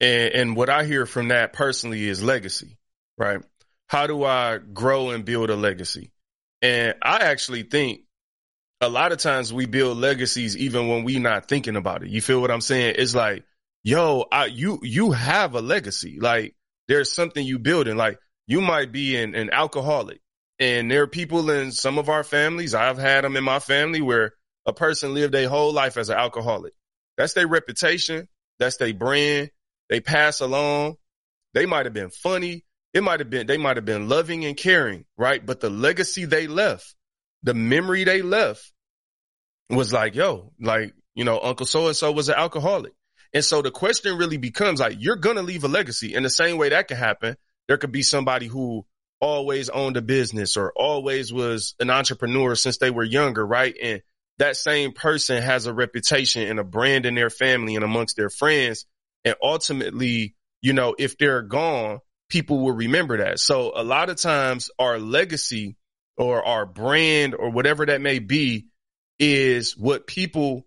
[0.00, 2.76] and, and what I hear from that personally is legacy,
[3.16, 3.40] right?
[3.88, 6.12] How do I grow and build a legacy?
[6.62, 8.02] And I actually think
[8.80, 12.10] a lot of times we build legacies even when we're not thinking about it.
[12.10, 12.94] You feel what I'm saying?
[12.98, 13.44] It's like,
[13.82, 16.18] yo, I, you, you have a legacy.
[16.20, 16.54] Like
[16.86, 17.96] there's something you building.
[17.96, 20.20] Like you might be an, an alcoholic
[20.58, 22.74] and there are people in some of our families.
[22.74, 24.32] I've had them in my family where
[24.66, 26.74] a person lived their whole life as an alcoholic.
[27.16, 28.28] That's their reputation.
[28.58, 29.50] That's their brand.
[29.88, 30.96] They pass along.
[31.54, 32.64] They might have been funny
[32.94, 35.44] it might have been they might have been loving and caring, right?
[35.44, 36.94] But the legacy they left,
[37.42, 38.72] the memory they left
[39.70, 42.92] was like, yo, like, you know, Uncle so and so was an alcoholic.
[43.34, 46.14] And so the question really becomes like, you're going to leave a legacy.
[46.14, 47.36] In the same way that could happen,
[47.66, 48.86] there could be somebody who
[49.20, 53.76] always owned a business or always was an entrepreneur since they were younger, right?
[53.82, 54.02] And
[54.38, 58.30] that same person has a reputation and a brand in their family and amongst their
[58.30, 58.86] friends.
[59.24, 61.98] And ultimately, you know, if they're gone,
[62.28, 63.38] people will remember that.
[63.38, 65.76] So a lot of times our legacy
[66.16, 68.66] or our brand or whatever that may be
[69.18, 70.66] is what people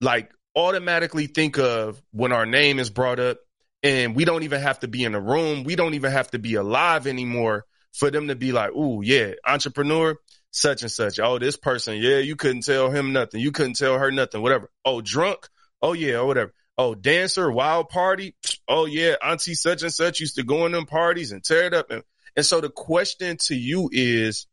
[0.00, 3.38] like automatically think of when our name is brought up
[3.82, 5.64] and we don't even have to be in a room.
[5.64, 9.32] We don't even have to be alive anymore for them to be like, "Ooh, yeah,
[9.46, 10.16] entrepreneur,
[10.50, 11.18] such and such.
[11.18, 13.40] Oh, this person, yeah, you couldn't tell him nothing.
[13.40, 14.42] You couldn't tell her nothing.
[14.42, 14.70] Whatever.
[14.84, 15.48] Oh, drunk.
[15.82, 16.52] Oh yeah, or whatever.
[16.82, 18.34] Oh, dancer, wild party.
[18.72, 21.74] Oh yeah, auntie such and such used to go in them parties and tear it
[21.74, 21.90] up.
[21.90, 22.04] And,
[22.36, 24.46] and so the question to you is,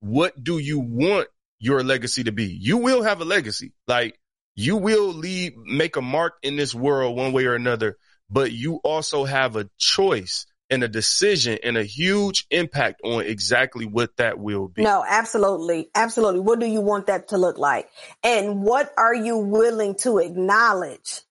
[0.00, 1.28] what do you want
[1.58, 2.44] your legacy to be?
[2.44, 3.72] You will have a legacy.
[3.88, 4.20] Like
[4.54, 7.96] you will leave, make a mark in this world one way or another,
[8.28, 13.86] but you also have a choice and a decision and a huge impact on exactly
[13.86, 14.82] what that will be.
[14.82, 15.88] No, absolutely.
[15.94, 16.40] Absolutely.
[16.40, 17.88] What do you want that to look like?
[18.22, 21.22] And what are you willing to acknowledge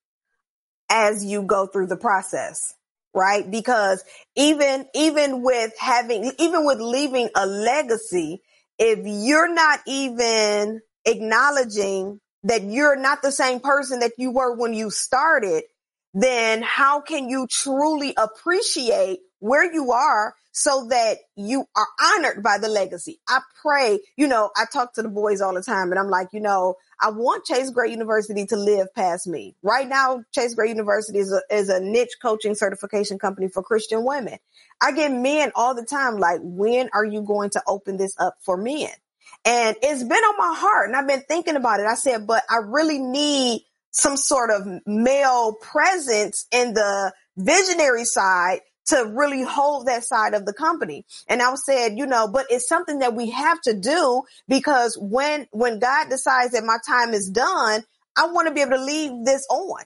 [0.92, 2.76] as you go through the process?
[3.14, 3.50] Right?
[3.50, 4.04] Because
[4.36, 8.42] even, even with having, even with leaving a legacy,
[8.78, 14.74] if you're not even acknowledging that you're not the same person that you were when
[14.74, 15.64] you started,
[16.14, 22.58] then how can you truly appreciate where you are so that you are honored by
[22.58, 23.20] the legacy.
[23.28, 26.28] I pray, you know, I talk to the boys all the time and I'm like,
[26.32, 29.56] you know, I want Chase Gray University to live past me.
[29.64, 34.06] Right now, Chase Gray University is a, is a niche coaching certification company for Christian
[34.06, 34.38] women.
[34.80, 38.36] I get men all the time like, when are you going to open this up
[38.42, 38.89] for men?
[39.44, 41.88] And it's been on my heart and I've been thinking about it.
[41.88, 48.60] I said, but I really need some sort of male presence in the visionary side
[48.88, 51.06] to really hold that side of the company.
[51.28, 55.48] And I said, you know, but it's something that we have to do because when,
[55.52, 57.84] when God decides that my time is done,
[58.16, 59.84] I want to be able to leave this on.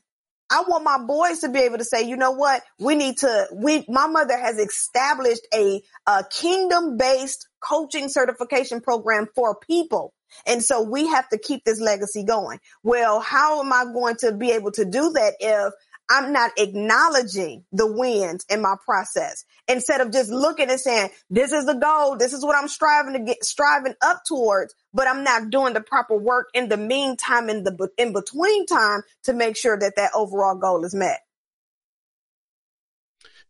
[0.50, 2.62] I want my boys to be able to say, you know what?
[2.80, 9.28] We need to, we, my mother has established a, a kingdom based coaching certification program
[9.36, 10.14] for people.
[10.46, 12.60] And so we have to keep this legacy going.
[12.84, 15.74] Well, how am I going to be able to do that if
[16.10, 21.52] I'm not acknowledging the wins in my process instead of just looking and saying, this
[21.52, 22.16] is the goal.
[22.18, 25.82] This is what I'm striving to get, striving up towards, but I'm not doing the
[25.82, 30.12] proper work in the meantime, in the, in between time to make sure that that
[30.14, 31.22] overall goal is met.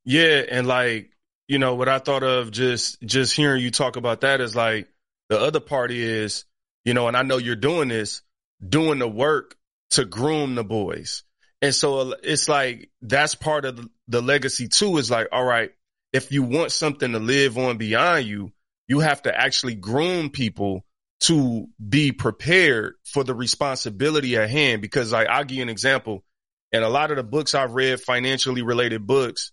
[0.05, 0.43] Yeah.
[0.49, 1.11] And like,
[1.47, 4.87] you know, what I thought of just, just hearing you talk about that is like
[5.27, 6.45] the other party is,
[6.85, 8.21] you know, and I know you're doing this,
[8.65, 9.57] doing the work
[9.91, 11.23] to groom the boys
[11.65, 15.71] and so it's like that's part of the legacy too is like, all right,
[16.13, 18.51] if you want something to live on beyond you,
[18.87, 20.85] you have to actually groom people
[21.21, 24.83] to be prepared for the responsibility at hand.
[24.83, 26.23] Because like, I'll give you an example.
[26.71, 29.51] And a lot of the books I've read, financially related books,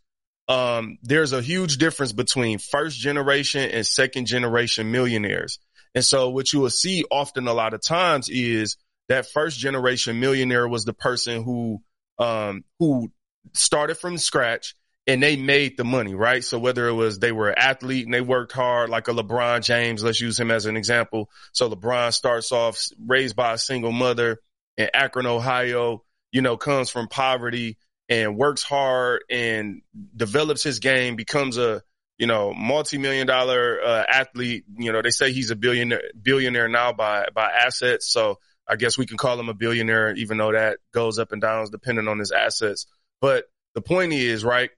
[0.48, 5.58] um, there's a huge difference between first generation and second generation millionaires.
[5.94, 8.76] And so what you will see often a lot of times is
[9.08, 11.80] that first generation millionaire was the person who
[12.18, 13.10] um, who
[13.54, 14.74] started from scratch
[15.06, 16.44] and they made the money, right?
[16.44, 19.62] So whether it was they were an athlete and they worked hard, like a LeBron
[19.62, 21.28] James, let's use him as an example.
[21.52, 24.40] So LeBron starts off raised by a single mother
[24.76, 29.82] in Akron, Ohio, you know, comes from poverty and works hard and
[30.16, 31.82] develops his game, becomes a,
[32.16, 34.64] you know, multi-million dollar uh, athlete.
[34.78, 38.10] You know, they say he's a billionaire, billionaire now by, by assets.
[38.10, 38.38] So
[38.68, 41.66] I guess we can call him a billionaire, even though that goes up and down
[41.70, 42.86] depending on his assets.
[43.20, 43.44] But
[43.74, 44.70] the point is, right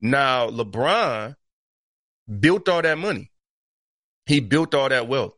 [0.00, 1.34] now, LeBron
[2.40, 3.30] built all that money.
[4.26, 5.34] He built all that wealth.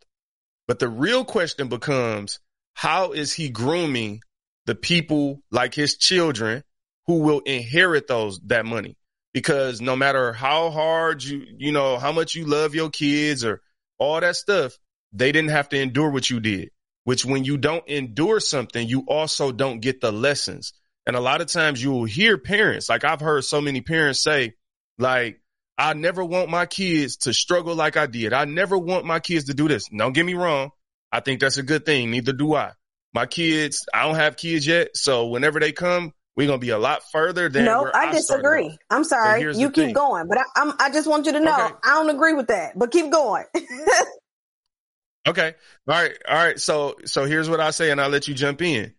[0.68, 2.40] But the real question becomes,
[2.74, 4.20] how is he grooming
[4.66, 6.64] the people like his children
[7.06, 8.96] who will inherit those, that money?
[9.32, 13.60] Because no matter how hard you, you know, how much you love your kids or
[13.98, 14.76] all that stuff,
[15.12, 16.70] they didn't have to endure what you did
[17.06, 20.72] which when you don't endure something, you also don't get the lessons.
[21.06, 24.20] And a lot of times you will hear parents, like I've heard so many parents
[24.20, 24.54] say,
[24.98, 25.40] like,
[25.78, 28.32] I never want my kids to struggle like I did.
[28.32, 29.88] I never want my kids to do this.
[29.88, 30.70] Don't get me wrong.
[31.12, 32.10] I think that's a good thing.
[32.10, 32.72] Neither do I.
[33.14, 34.96] My kids, I don't have kids yet.
[34.96, 37.66] So whenever they come, we're going to be a lot further than.
[37.66, 38.76] No, I, I disagree.
[38.90, 39.42] I'm sorry.
[39.56, 39.94] You keep thing.
[39.94, 41.74] going, but I, I'm, I just want you to know okay.
[41.84, 43.44] I don't agree with that, but keep going.
[45.26, 45.54] Okay.
[45.88, 46.16] All right.
[46.28, 46.60] All right.
[46.60, 48.94] So, so here's what I say and I'll let you jump in.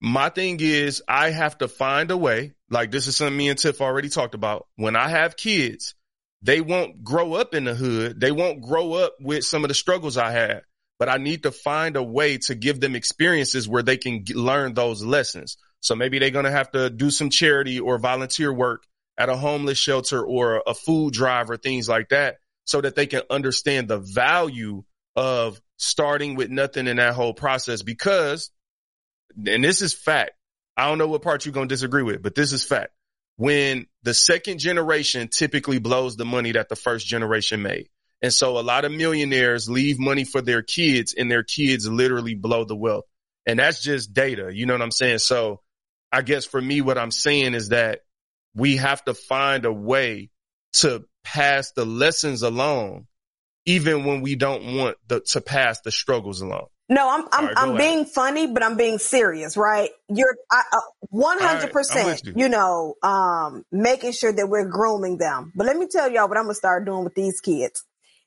[0.00, 2.52] My thing is I have to find a way.
[2.70, 4.66] Like this is something me and Tiff already talked about.
[4.76, 5.94] When I have kids,
[6.42, 8.20] they won't grow up in the hood.
[8.20, 10.62] They won't grow up with some of the struggles I had,
[10.98, 14.74] but I need to find a way to give them experiences where they can learn
[14.74, 15.56] those lessons.
[15.80, 18.84] So maybe they're going to have to do some charity or volunteer work
[19.18, 23.06] at a homeless shelter or a food drive or things like that so that they
[23.06, 24.84] can understand the value
[25.16, 28.50] of starting with nothing in that whole process because,
[29.46, 30.32] and this is fact.
[30.76, 32.92] I don't know what part you're going to disagree with, but this is fact.
[33.36, 37.88] When the second generation typically blows the money that the first generation made.
[38.22, 42.34] And so a lot of millionaires leave money for their kids and their kids literally
[42.34, 43.04] blow the wealth.
[43.46, 44.50] And that's just data.
[44.54, 45.18] You know what I'm saying?
[45.18, 45.60] So
[46.10, 48.00] I guess for me, what I'm saying is that
[48.54, 50.30] we have to find a way
[50.74, 53.06] to pass the lessons along,
[53.66, 56.66] even when we don't want the, to pass the struggles along.
[56.88, 59.90] No, I'm I'm, right, I'm being funny, but I'm being serious, right?
[60.08, 60.36] You're
[61.10, 65.52] one hundred percent, you know, um, making sure that we're grooming them.
[65.56, 67.84] But let me tell y'all what I'm gonna start doing with these kids.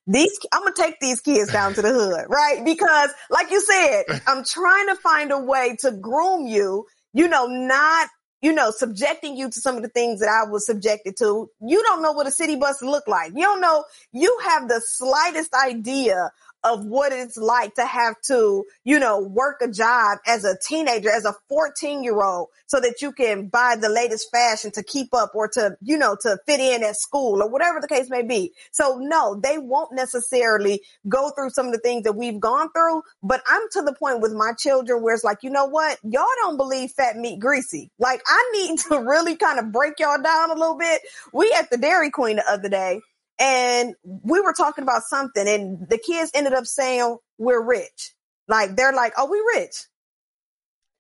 [0.08, 2.66] These I'm gonna take these kids down to the hood, right?
[2.66, 6.86] Because, like you said, I'm trying to find a way to groom you.
[7.14, 8.10] You know, not
[8.42, 11.50] you know, subjecting you to some of the things that I was subjected to.
[11.62, 13.34] You don't know what a city bus look like.
[13.36, 13.84] You don't know.
[14.14, 16.32] You have the slightest idea
[16.64, 21.10] of what it's like to have to, you know, work a job as a teenager,
[21.10, 25.14] as a 14 year old so that you can buy the latest fashion to keep
[25.14, 28.24] up or to, you know, to fit in at school or whatever the case may
[28.24, 28.54] be.
[28.72, 33.04] So no, they won't necessarily go through some of the things that we've gone through,
[33.24, 35.98] but I'm to the point with my children where it's like, you know what?
[36.04, 37.90] Y'all don't believe fat meat greasy.
[38.00, 41.02] Like I need to really kind of break y'all down a little bit.
[41.34, 43.02] We at the Dairy Queen the other day
[43.40, 48.14] and we were talking about something and the kids ended up saying we're rich.
[48.48, 49.76] Like they're like, oh, we rich.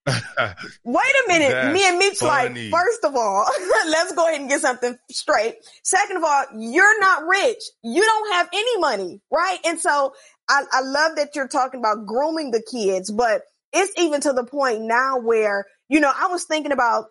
[0.83, 1.51] Wait a minute.
[1.51, 3.45] That's Me and Meek's like, first of all,
[3.87, 5.55] let's go ahead and get something straight.
[5.83, 7.61] Second of all, you're not rich.
[7.83, 9.59] You don't have any money, right?
[9.65, 10.13] And so
[10.49, 14.45] I, I love that you're talking about grooming the kids, but it's even to the
[14.45, 17.05] point now where, you know, I was thinking about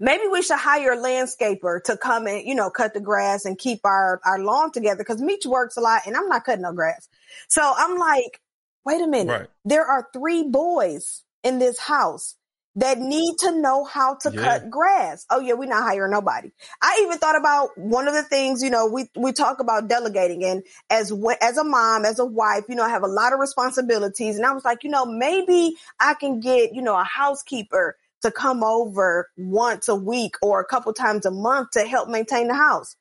[0.00, 3.58] maybe we should hire a landscaper to come and, you know, cut the grass and
[3.58, 6.72] keep our, our lawn together because Meech works a lot and I'm not cutting no
[6.72, 7.08] grass.
[7.48, 8.40] So I'm like,
[8.84, 9.40] wait a minute.
[9.40, 9.48] Right.
[9.64, 12.34] There are three boys in this house
[12.76, 14.40] that need to know how to yeah.
[14.40, 15.26] cut grass.
[15.30, 16.52] Oh yeah, we're not hiring nobody.
[16.80, 20.44] I even thought about one of the things, you know, we, we talk about delegating
[20.44, 23.40] and as, as a mom, as a wife, you know, I have a lot of
[23.40, 27.96] responsibilities and I was like, you know, maybe I can get, you know, a housekeeper
[28.22, 32.48] to come over once a week or a couple times a month to help maintain
[32.48, 32.96] the house.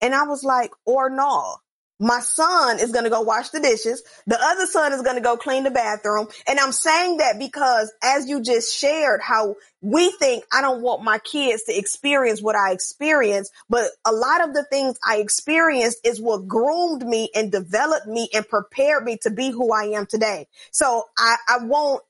[0.00, 1.56] And I was like, or no,
[2.00, 4.02] my son is going to go wash the dishes.
[4.26, 6.26] The other son is going to go clean the bathroom.
[6.48, 11.04] And I'm saying that because as you just shared how we think I don't want
[11.04, 15.98] my kids to experience what I experienced, but a lot of the things I experienced
[16.04, 20.06] is what groomed me and developed me and prepared me to be who I am
[20.06, 20.48] today.
[20.72, 22.02] So I, I won't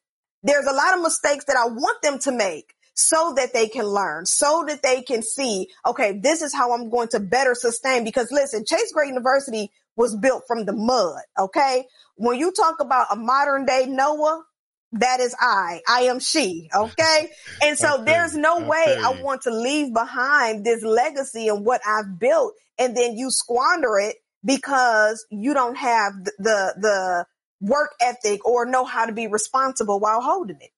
[0.45, 3.87] there's a lot of mistakes that I want them to make so that they can
[3.87, 8.05] learn, so that they can see, okay, this is how I'm going to better sustain.
[8.05, 11.21] Because listen, Chase Gray University was built from the mud.
[11.39, 11.87] Okay.
[12.17, 14.45] When you talk about a modern day Noah,
[14.93, 15.81] that is I.
[15.89, 16.69] I am she.
[16.73, 17.31] Okay.
[17.63, 22.19] And so there's no way I want to leave behind this legacy and what I've
[22.21, 27.27] built and then you squander it because you don't have the, the, the
[27.65, 30.71] work ethic or know how to be responsible while holding it.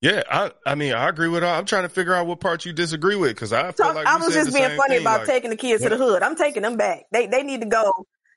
[0.00, 1.48] Yeah, I I mean I agree with her.
[1.48, 4.16] I'm trying to figure out what part you disagree with because I feel like I
[4.18, 6.22] was just being funny thing, about like, taking the kids to the hood.
[6.22, 7.06] I'm taking them back.
[7.10, 7.90] They they need to go.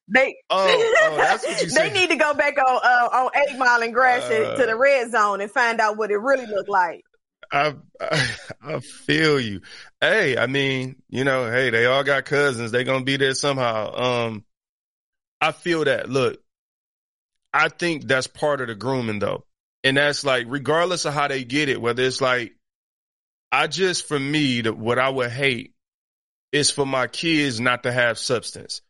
[0.08, 0.68] They oh,
[1.04, 3.94] oh that's what you They need to go back on uh, on Eight Mile and
[3.94, 7.04] Gratiot uh, to the red zone and find out what it really looked like.
[7.52, 8.30] I, I,
[8.64, 9.62] I feel you.
[10.00, 12.72] Hey, I mean, you know, hey, they all got cousins.
[12.72, 13.94] They gonna be there somehow.
[13.94, 14.46] Um,
[15.42, 16.10] I feel that.
[16.10, 16.40] Look,
[17.54, 19.46] I think that's part of the grooming though.
[19.84, 22.54] And that's like, regardless of how they get it, whether it's like,
[23.52, 25.74] I just, for me, the, what I would hate
[26.52, 28.82] is for my kids not to have substance.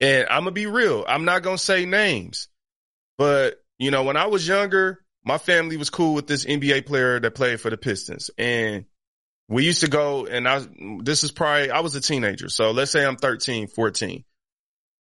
[0.00, 1.04] And I'm going to be real.
[1.06, 2.48] I'm not going to say names,
[3.18, 7.20] but you know, when I was younger, my family was cool with this NBA player
[7.20, 8.30] that played for the Pistons.
[8.38, 8.86] And
[9.48, 10.64] we used to go and I,
[11.02, 12.48] this is probably, I was a teenager.
[12.48, 14.24] So let's say I'm 13, 14.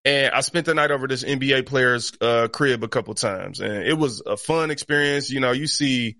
[0.07, 3.83] And I spent the night over this NBA player's uh, crib a couple times, and
[3.83, 5.29] it was a fun experience.
[5.29, 6.15] You know, you see,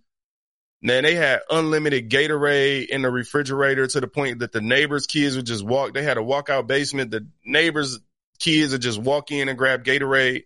[0.82, 5.38] man, they had unlimited Gatorade in the refrigerator to the point that the neighbors' kids
[5.38, 5.94] would just walk.
[5.94, 7.12] They had a walkout basement.
[7.12, 7.98] The neighbors'
[8.40, 10.44] kids would just walk in and grab Gatorade.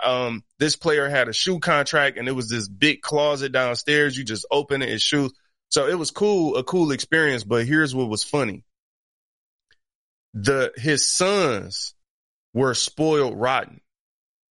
[0.00, 4.16] Um, this player had a shoe contract, and it was this big closet downstairs.
[4.16, 5.32] You just open it, and shoes.
[5.70, 7.42] So it was cool, a cool experience.
[7.42, 8.62] But here's what was funny:
[10.34, 11.94] the his sons
[12.52, 13.80] were spoiled rotten.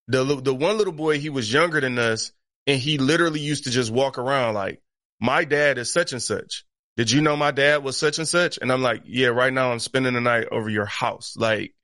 [0.08, 2.32] The the one little boy, he was younger than us,
[2.66, 4.82] and he literally used to just walk around like,
[5.20, 8.58] "My dad is such and such." Did you know my dad was such and such?
[8.58, 11.76] And I'm like, "Yeah, right now I'm spending the night over your house." Like,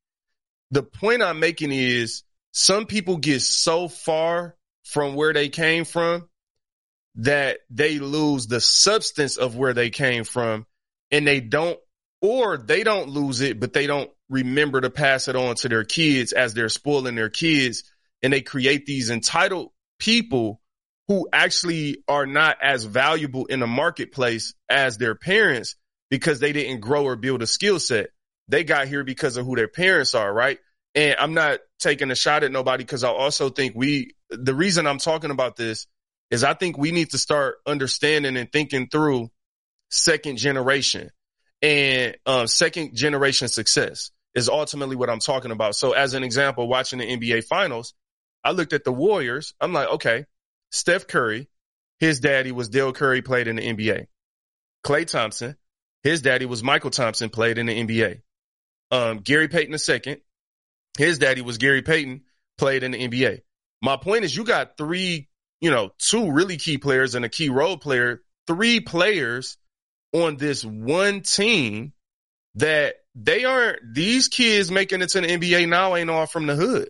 [0.72, 4.56] the point I'm making is, some people get so far
[4.86, 6.28] from where they came from
[7.16, 10.66] that they lose the substance of where they came from,
[11.12, 11.80] and they don't
[12.24, 15.84] or they don't lose it, but they don't remember to pass it on to their
[15.84, 17.84] kids as they're spoiling their kids.
[18.24, 20.62] And they create these entitled people
[21.10, 25.76] who actually are not as valuable in the marketplace as their parents
[26.10, 28.08] because they didn't grow or build a skill set.
[28.48, 30.60] They got here because of who their parents are, right?
[30.96, 34.88] And I'm not taking a shot at nobody because I also think we, the reason
[34.88, 35.88] I'm talking about this
[36.32, 39.30] is I think we need to start understanding and thinking through
[39.90, 41.10] second generation
[41.64, 45.76] and um, second generation success is ultimately what I'm talking about.
[45.76, 47.94] So as an example, watching the NBA finals,
[48.44, 49.54] I looked at the Warriors.
[49.62, 50.26] I'm like, okay,
[50.72, 51.48] Steph Curry,
[52.00, 54.08] his daddy was Dell Curry, played in the NBA.
[54.86, 55.56] Klay Thompson,
[56.04, 58.22] his daddy was Mychal Thompson, played in the NBA.
[58.92, 60.18] Um, Gary Payton II,
[60.98, 62.24] his daddy was Gary Payton,
[62.58, 63.40] played in the NBA.
[63.82, 65.30] My point is you got three,
[65.62, 69.58] you know, two really key players and a key role player, three players
[70.14, 71.94] on this one team
[72.56, 76.56] that they aren't, these kids making it to the NBA now ain't all from the
[76.56, 76.90] hood.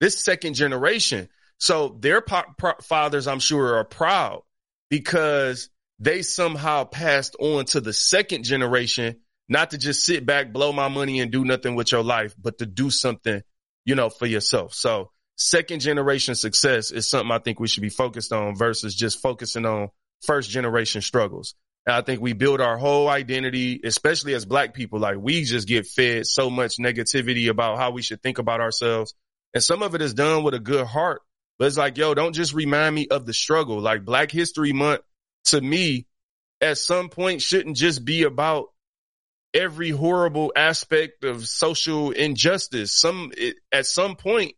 [0.00, 1.28] This second generation.
[1.58, 4.42] So their po- pro- fathers, I'm sure, are proud
[4.88, 5.68] because
[5.98, 9.16] they somehow passed on to the second generation,
[9.48, 12.58] not to just sit back, blow my money and do nothing with your life, but
[12.58, 13.42] to do something,
[13.84, 14.72] you know, for yourself.
[14.72, 19.20] So second generation success is something I think we should be focused on versus just
[19.20, 19.88] focusing on
[20.22, 21.54] first generation struggles.
[21.86, 25.86] I think we build our whole identity, especially as black people, like we just get
[25.86, 29.14] fed so much negativity about how we should think about ourselves.
[29.54, 31.22] And some of it is done with a good heart,
[31.58, 33.80] but it's like, yo, don't just remind me of the struggle.
[33.80, 35.00] Like Black History Month
[35.46, 36.06] to me
[36.60, 38.66] at some point shouldn't just be about
[39.54, 42.92] every horrible aspect of social injustice.
[42.92, 44.54] Some, it, at some point,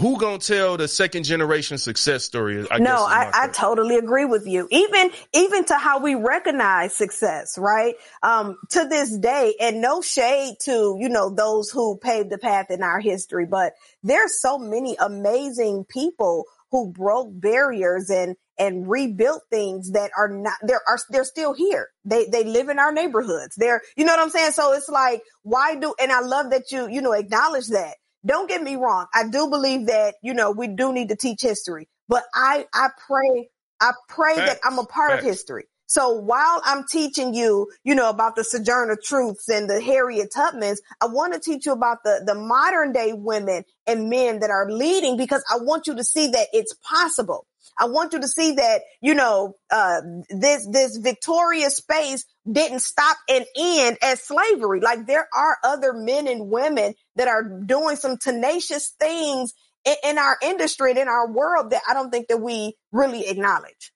[0.00, 2.66] who gonna tell the second generation success story?
[2.70, 4.68] I no, I, I totally agree with you.
[4.70, 7.94] Even even to how we recognize success, right?
[8.22, 12.66] Um, to this day, and no shade to you know those who paved the path
[12.70, 13.72] in our history, but
[14.02, 20.54] there's so many amazing people who broke barriers and and rebuilt things that are not
[20.62, 21.88] there are they're still here.
[22.04, 23.54] They they live in our neighborhoods.
[23.56, 24.52] They're you know what I'm saying?
[24.52, 27.96] So it's like why do and I love that you you know acknowledge that.
[28.28, 29.06] Don't get me wrong.
[29.14, 32.90] I do believe that, you know, we do need to teach history, but I I
[33.06, 33.48] pray
[33.80, 34.48] I pray Facts.
[34.48, 35.24] that I'm a part Facts.
[35.24, 35.64] of history.
[35.86, 40.80] So while I'm teaching you, you know, about the Sojourner Truths and the Harriet Tubmans,
[41.00, 44.70] I want to teach you about the, the modern day women and men that are
[44.70, 47.46] leading because I want you to see that it's possible.
[47.78, 53.16] I want you to see that, you know, uh, this, this victorious space didn't stop
[53.28, 54.80] and end as slavery.
[54.80, 59.52] Like there are other men and women that are doing some tenacious things
[59.84, 63.28] in, in our industry and in our world that I don't think that we really
[63.28, 63.92] acknowledge.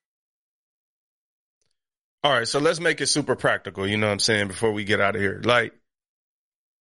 [2.23, 4.85] All right, so let's make it super practical, you know what I'm saying, before we
[4.85, 5.41] get out of here.
[5.43, 5.73] Like,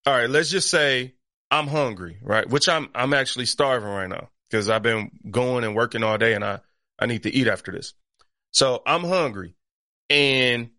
[0.07, 1.14] all right, let's just say
[1.51, 2.49] I'm hungry, right?
[2.49, 6.34] Which I'm I'm actually starving right now because I've been going and working all day
[6.34, 6.61] and I
[6.99, 7.95] I need to eat after this.
[8.53, 9.55] So I'm hungry.
[10.11, 10.70] And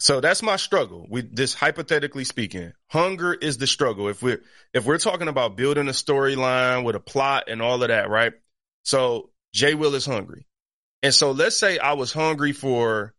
[0.00, 1.06] so that's my struggle.
[1.10, 4.08] We this hypothetically speaking, hunger is the struggle.
[4.08, 4.42] If we're
[4.72, 8.32] if we're talking about building a storyline with a plot and all of that, right?
[8.82, 10.46] So Jay Will is hungry.
[11.02, 13.14] And so let's say I was hungry for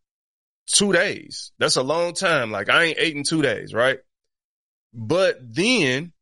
[0.66, 1.52] two days.
[1.60, 2.50] That's a long time.
[2.50, 4.00] Like I ain't ate in two days, right?
[4.92, 6.14] But then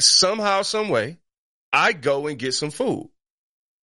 [0.00, 1.18] somehow, some way,
[1.70, 3.10] I go and get some food.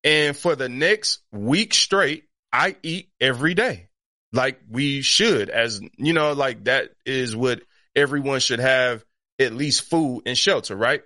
[0.03, 3.89] And for the next week straight, I eat every day.
[4.33, 7.61] Like we should, as you know, like that is what
[7.95, 9.03] everyone should have
[9.39, 11.01] at least food and shelter, right?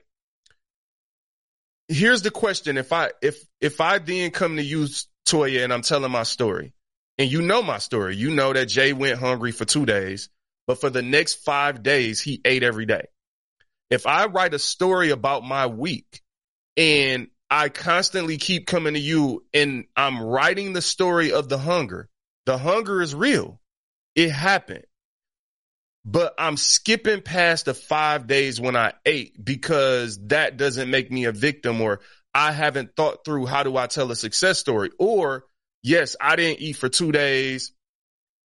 [1.88, 2.78] Here's the question.
[2.78, 4.88] If I, if, if I then come to you,
[5.28, 6.74] Toya, and I'm telling my story,
[7.18, 8.16] and you know my story.
[8.16, 10.30] You know that Jay went hungry for two days,
[10.68, 13.08] but for the next five days, he ate every day.
[13.90, 16.22] If I write a story about my week
[16.76, 22.10] and I constantly keep coming to you and I'm writing the story of the hunger,
[22.46, 23.60] the hunger is real.
[24.16, 24.86] It happened.
[26.06, 31.26] But I'm skipping past the five days when I ate because that doesn't make me
[31.26, 32.02] a victim or
[32.34, 35.46] I haven't thought through how do I tell a success story or
[35.82, 37.74] yes, I didn't eat for two days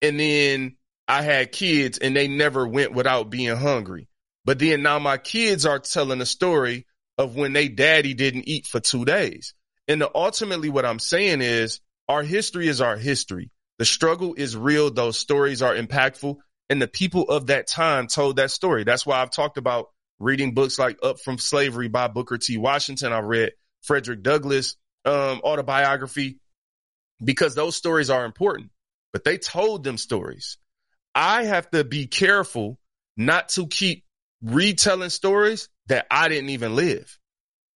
[0.01, 4.09] and then I had kids and they never went without being hungry.
[4.47, 6.87] But then now my kids are telling a story
[7.19, 9.53] of when they daddy didn't eat for two days.
[9.87, 13.51] And ultimately what I'm saying is our history is our history.
[13.81, 14.91] The struggle is real.
[14.91, 16.37] Those stories are impactful.
[16.69, 18.85] And the people of that time told that story.
[18.85, 19.87] That's why I've talked about
[20.19, 22.59] reading books like Up from Slavery by Booker T.
[22.59, 23.15] Washington.
[23.15, 24.77] I've read Frederick Douglass
[25.07, 26.41] um, autobiography
[27.25, 28.69] because those stories are important,
[29.15, 30.59] but they told them stories.
[31.15, 32.79] I have to be careful
[33.17, 34.05] not to keep
[34.43, 37.19] retelling stories that I didn't even live.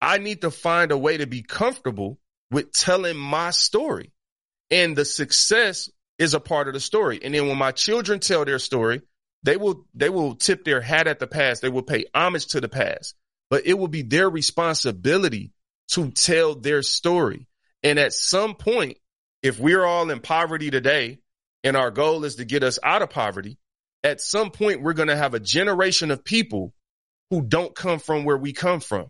[0.03, 2.19] I need to find a way to be comfortable
[2.51, 4.13] with telling my story.
[4.71, 5.89] And the success
[6.19, 7.21] is a part of the story.
[7.23, 9.03] And then when my children tell their story,
[9.43, 11.63] they will they will tip their hat at the past.
[11.63, 13.15] They will pay homage to the past.
[13.51, 15.53] But it will be their responsibility
[15.89, 17.47] to tell their story.
[17.83, 18.99] And at some point,
[19.43, 21.19] if we're all in poverty today
[21.63, 23.59] and our goal is to get us out of poverty,
[24.03, 26.73] at some point we're going to have a generation of people
[27.31, 29.09] who don't come from where we come from.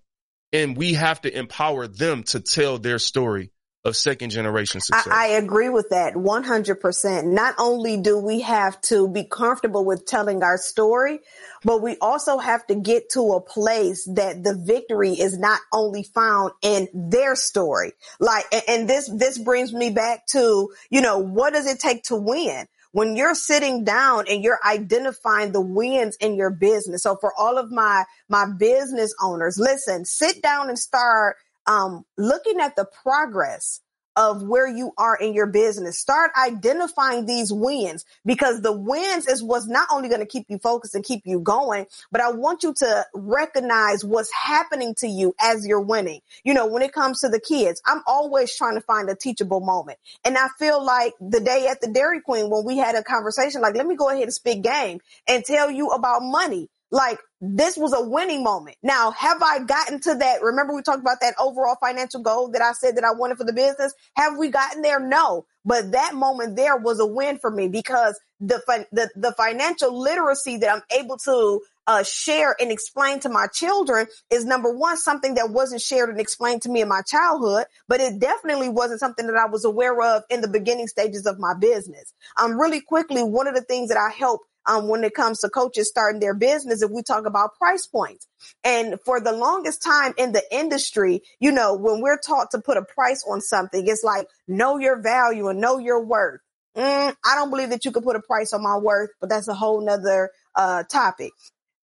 [0.52, 3.50] And we have to empower them to tell their story
[3.84, 5.06] of second generation success.
[5.12, 7.24] I, I, agree with that 100%.
[7.24, 11.20] Not only do we have to be comfortable with telling our story,
[11.64, 16.02] but we also have to get to a place that the victory is not only
[16.02, 17.92] found in their story.
[18.18, 22.16] Like, and this, this brings me back to, you know, what does it take to
[22.16, 22.66] win?
[22.94, 27.02] when you're sitting down and you're identifying the wins in your business.
[27.02, 31.36] So for all of my, my business owners, listen, sit down and start
[31.66, 33.80] um, looking at the progress
[34.16, 35.98] of where you are in your business.
[35.98, 40.58] Start identifying these wins because the wins is what's not only going to keep you
[40.58, 45.34] focused and keep you going, but I want you to recognize what's happening to you
[45.40, 46.20] as you're winning.
[46.44, 49.60] You know, when it comes to the kids, I'm always trying to find a teachable
[49.60, 49.98] moment.
[50.24, 53.62] And I feel like the day at the Dairy Queen when we had a conversation,
[53.62, 56.68] like, let me go ahead and spit game and tell you about money.
[56.94, 58.76] Like this was a winning moment.
[58.80, 60.42] Now, have I gotten to that?
[60.42, 63.42] Remember we talked about that overall financial goal that I said that I wanted for
[63.42, 63.92] the business?
[64.14, 65.00] Have we gotten there?
[65.00, 65.44] No.
[65.64, 68.62] But that moment there was a win for me because the,
[68.92, 74.06] the, the financial literacy that I'm able to uh, share and explain to my children
[74.30, 78.00] is number one, something that wasn't shared and explained to me in my childhood, but
[78.00, 81.54] it definitely wasn't something that I was aware of in the beginning stages of my
[81.54, 82.14] business.
[82.40, 85.48] Um, really quickly, one of the things that I help um, when it comes to
[85.48, 88.26] coaches starting their business if we talk about price points.
[88.62, 92.76] And for the longest time in the industry, you know, when we're taught to put
[92.76, 96.40] a price on something, it's like know your value and know your worth.
[96.76, 99.48] Mm, I don't believe that you could put a price on my worth, but that's
[99.48, 101.30] a whole nother uh, topic.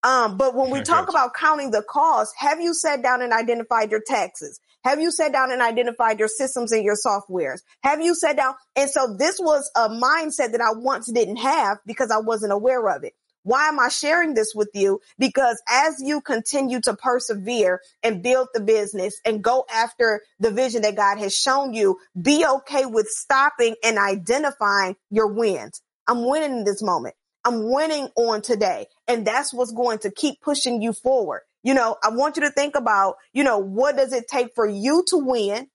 [0.02, 3.90] Um, but when we talk about counting the cost, have you sat down and identified
[3.90, 4.58] your taxes?
[4.84, 7.60] Have you sat down and identified your systems and your softwares?
[7.82, 8.54] Have you sat down?
[8.76, 12.88] And so this was a mindset that I once didn't have because I wasn't aware
[12.88, 13.12] of it.
[13.42, 15.00] Why am I sharing this with you?
[15.18, 20.82] Because as you continue to persevere and build the business and go after the vision
[20.82, 25.80] that God has shown you, be okay with stopping and identifying your wins.
[26.06, 27.14] I'm winning in this moment.
[27.44, 28.86] I'm winning on today.
[29.08, 31.42] And that's what's going to keep pushing you forward.
[31.62, 34.66] You know, I want you to think about, you know, what does it take for
[34.66, 35.66] you to win?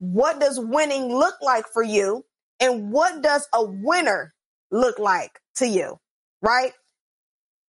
[0.00, 2.24] What does winning look like for you?
[2.60, 4.34] And what does a winner
[4.70, 5.98] look like to you?
[6.42, 6.72] Right?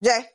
[0.04, 0.26] Jay?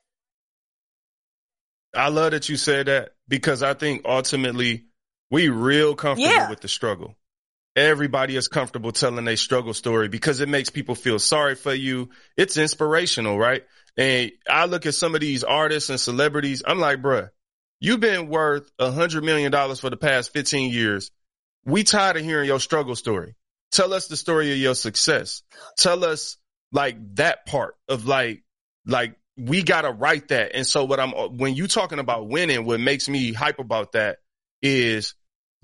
[1.95, 4.85] I love that you said that because I think ultimately
[5.31, 6.51] we real comfortable yeah.
[6.51, 7.17] with the struggle.
[7.77, 12.11] Everybody is comfortable telling a struggle story because it makes people feel sorry for you.
[12.37, 13.65] It's inspirational, right?
[13.97, 16.63] And I look at some of these artists and celebrities.
[16.65, 17.31] I'm like, bruh,
[17.81, 21.11] you've been worth a hundred million dollars for the past 15 years.
[21.65, 23.35] We tired of hearing your struggle story.
[23.73, 25.43] Tell us the story of your success.
[25.77, 26.37] Tell us
[26.71, 28.45] like that part of like,
[28.87, 30.55] like we got to write that.
[30.55, 34.19] And so what I'm, when you talking about winning, what makes me hype about that
[34.63, 35.15] is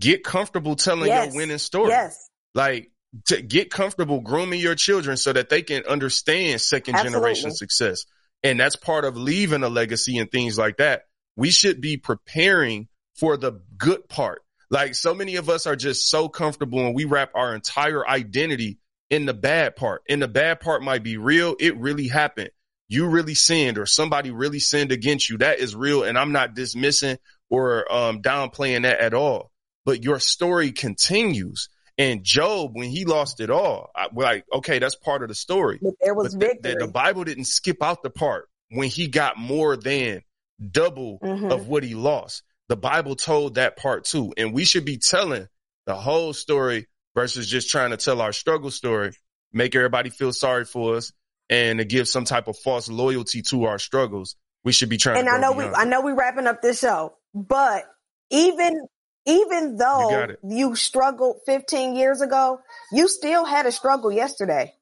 [0.00, 1.26] get comfortable telling yes.
[1.26, 1.90] your winning story.
[1.90, 2.28] Yes.
[2.54, 2.90] Like
[3.26, 7.18] to get comfortable grooming your children so that they can understand second Absolutely.
[7.18, 8.06] generation success.
[8.42, 11.04] And that's part of leaving a legacy and things like that.
[11.36, 14.42] We should be preparing for the good part.
[14.70, 18.78] Like so many of us are just so comfortable and we wrap our entire identity
[19.10, 20.02] in the bad part.
[20.08, 21.56] And the bad part might be real.
[21.58, 22.50] It really happened.
[22.88, 25.38] You really sinned or somebody really sinned against you.
[25.38, 26.04] That is real.
[26.04, 27.18] And I'm not dismissing
[27.48, 29.49] or um, downplaying that at all
[29.84, 31.68] but your story continues.
[31.98, 35.34] And Job, when he lost it all, I, we're like, okay, that's part of the
[35.34, 35.78] story.
[35.82, 36.72] But there was but victory.
[36.72, 40.22] The, the, the, Bible didn't skip out the part when he got more than
[40.70, 41.50] double mm-hmm.
[41.50, 42.42] of what he lost.
[42.68, 44.32] The Bible told that part too.
[44.36, 45.48] And we should be telling
[45.86, 49.12] the whole story versus just trying to tell our struggle story,
[49.52, 51.12] make everybody feel sorry for us
[51.48, 54.36] and to give some type of false loyalty to our struggles.
[54.62, 57.14] We should be trying and I know we, I know we wrapping up this show,
[57.34, 57.84] but
[58.30, 58.86] even
[59.26, 62.60] even though you, you struggled 15 years ago,
[62.92, 64.74] you still had a struggle yesterday.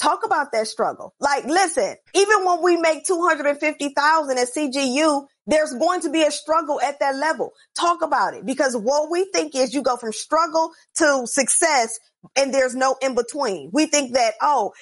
[0.00, 1.14] Talk about that struggle.
[1.20, 6.80] Like, listen, even when we make 250,000 at CGU, there's going to be a struggle
[6.80, 7.52] at that level.
[7.78, 11.98] Talk about it because what we think is you go from struggle to success
[12.36, 13.70] and there's no in between.
[13.72, 14.72] We think that, oh,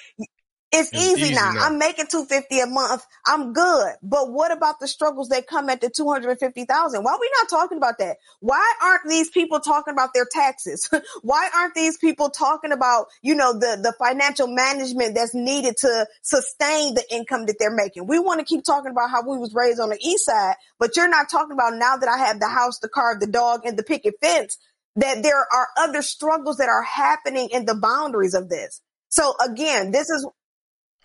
[0.70, 1.52] It's, It's easy, easy now.
[1.52, 1.64] now.
[1.64, 3.06] I'm making 250 a month.
[3.26, 3.94] I'm good.
[4.02, 7.02] But what about the struggles that come at the 250,000?
[7.02, 8.18] Why are we not talking about that?
[8.40, 10.90] Why aren't these people talking about their taxes?
[11.22, 16.06] Why aren't these people talking about, you know, the, the financial management that's needed to
[16.20, 18.06] sustain the income that they're making?
[18.06, 20.96] We want to keep talking about how we was raised on the east side, but
[20.96, 23.78] you're not talking about now that I have the house, the car, the dog, and
[23.78, 24.58] the picket fence,
[24.96, 28.82] that there are other struggles that are happening in the boundaries of this.
[29.08, 30.28] So again, this is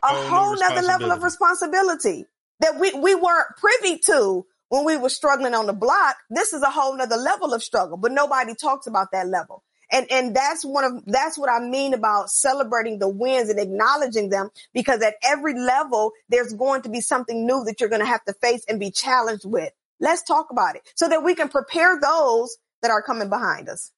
[0.03, 2.25] a Whole nother level of responsibility
[2.59, 6.15] that we, we weren't privy to when we were struggling on the block.
[6.29, 9.63] This is a whole nother level of struggle, but nobody talks about that level.
[9.91, 14.29] And, and that's one of, that's what I mean about celebrating the wins and acknowledging
[14.29, 18.07] them because at every level, there's going to be something new that you're going to
[18.07, 19.71] have to face and be challenged with.
[19.99, 23.91] Let's talk about it so that we can prepare those that are coming behind us.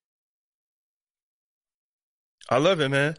[2.50, 3.16] I love it, man.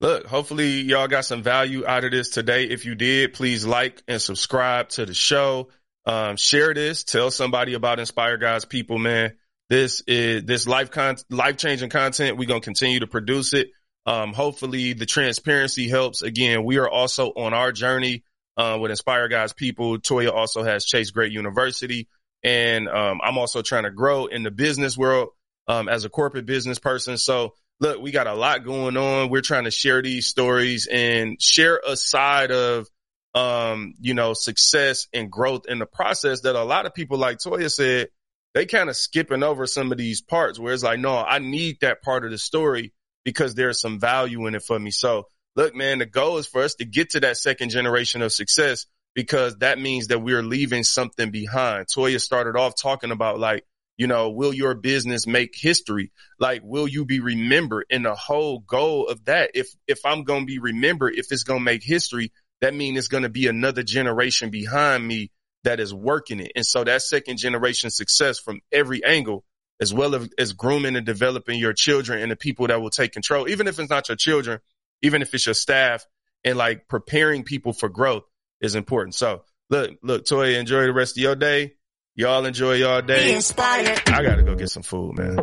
[0.00, 2.64] Look, hopefully y'all got some value out of this today.
[2.64, 5.70] If you did, please like and subscribe to the show.
[6.06, 9.32] Um, share this, tell somebody about Inspire God's people, man.
[9.68, 12.38] This is this life con- life changing content.
[12.38, 13.70] We're gonna continue to produce it.
[14.06, 16.22] Um, hopefully the transparency helps.
[16.22, 18.22] Again, we are also on our journey
[18.56, 19.98] uh, with Inspire God's people.
[19.98, 22.08] Toya also has Chase Great University,
[22.44, 25.30] and um, I'm also trying to grow in the business world
[25.66, 27.18] um, as a corporate business person.
[27.18, 29.30] So look, we got a lot going on.
[29.30, 32.88] We're trying to share these stories and share a side of,
[33.34, 37.38] um, you know, success and growth in the process that a lot of people, like
[37.38, 38.08] Toya said,
[38.54, 41.78] they kind of skipping over some of these parts where it's like, no, I need
[41.80, 42.92] that part of the story
[43.24, 44.90] because there's some value in it for me.
[44.90, 48.32] So look, man, the goal is for us to get to that second generation of
[48.32, 51.86] success because that means that we're leaving something behind.
[51.86, 53.64] Toya started off talking about like,
[53.98, 56.12] you know, will your business make history?
[56.38, 57.84] Like, will you be remembered?
[57.90, 61.42] And the whole goal of that, if, if I'm going to be remembered, if it's
[61.42, 65.30] going to make history, that means it's going to be another generation behind me
[65.64, 66.52] that is working it.
[66.54, 69.44] And so that second generation success from every angle,
[69.80, 73.12] as well as, as grooming and developing your children and the people that will take
[73.12, 74.60] control, even if it's not your children,
[75.02, 76.06] even if it's your staff
[76.44, 78.24] and like preparing people for growth
[78.60, 79.14] is important.
[79.14, 81.74] So look, look, Toya, enjoy the rest of your day.
[82.18, 83.34] Y'all enjoy y'all Be day.
[83.36, 84.02] inspired.
[84.08, 85.38] I gotta go get some food, man.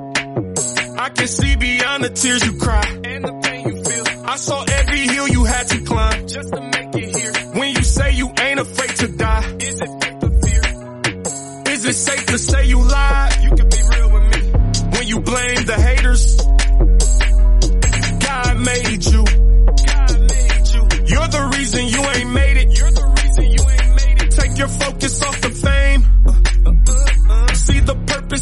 [1.00, 4.26] I can see beyond the tears you cry and the pain you feel.
[4.30, 7.34] I saw every hill you had to climb just to make it here.
[7.58, 11.74] When you say you ain't afraid to die, is it faith or fear?
[11.76, 13.44] Is it safe to say you lied?
[13.44, 14.52] You can be real with me.
[14.98, 15.78] When you blame the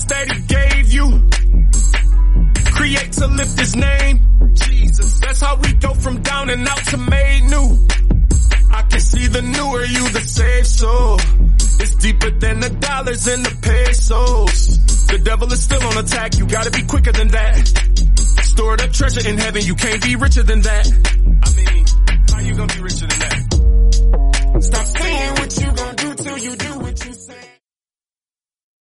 [0.05, 1.29] that he gave you
[2.73, 4.19] create to lift his name.
[4.53, 7.87] Jesus, that's how we go from down and out to made new.
[8.71, 11.17] I can see the newer you, the saved soul.
[11.81, 15.07] It's deeper than the dollars and the pesos.
[15.07, 17.67] The devil is still on attack, you gotta be quicker than that.
[18.43, 20.85] Stored up treasure in heaven, you can't be richer than that.
[21.45, 21.85] I mean,
[22.31, 24.63] how you gonna be richer than that?
[24.63, 26.55] Stop saying what you gonna do till you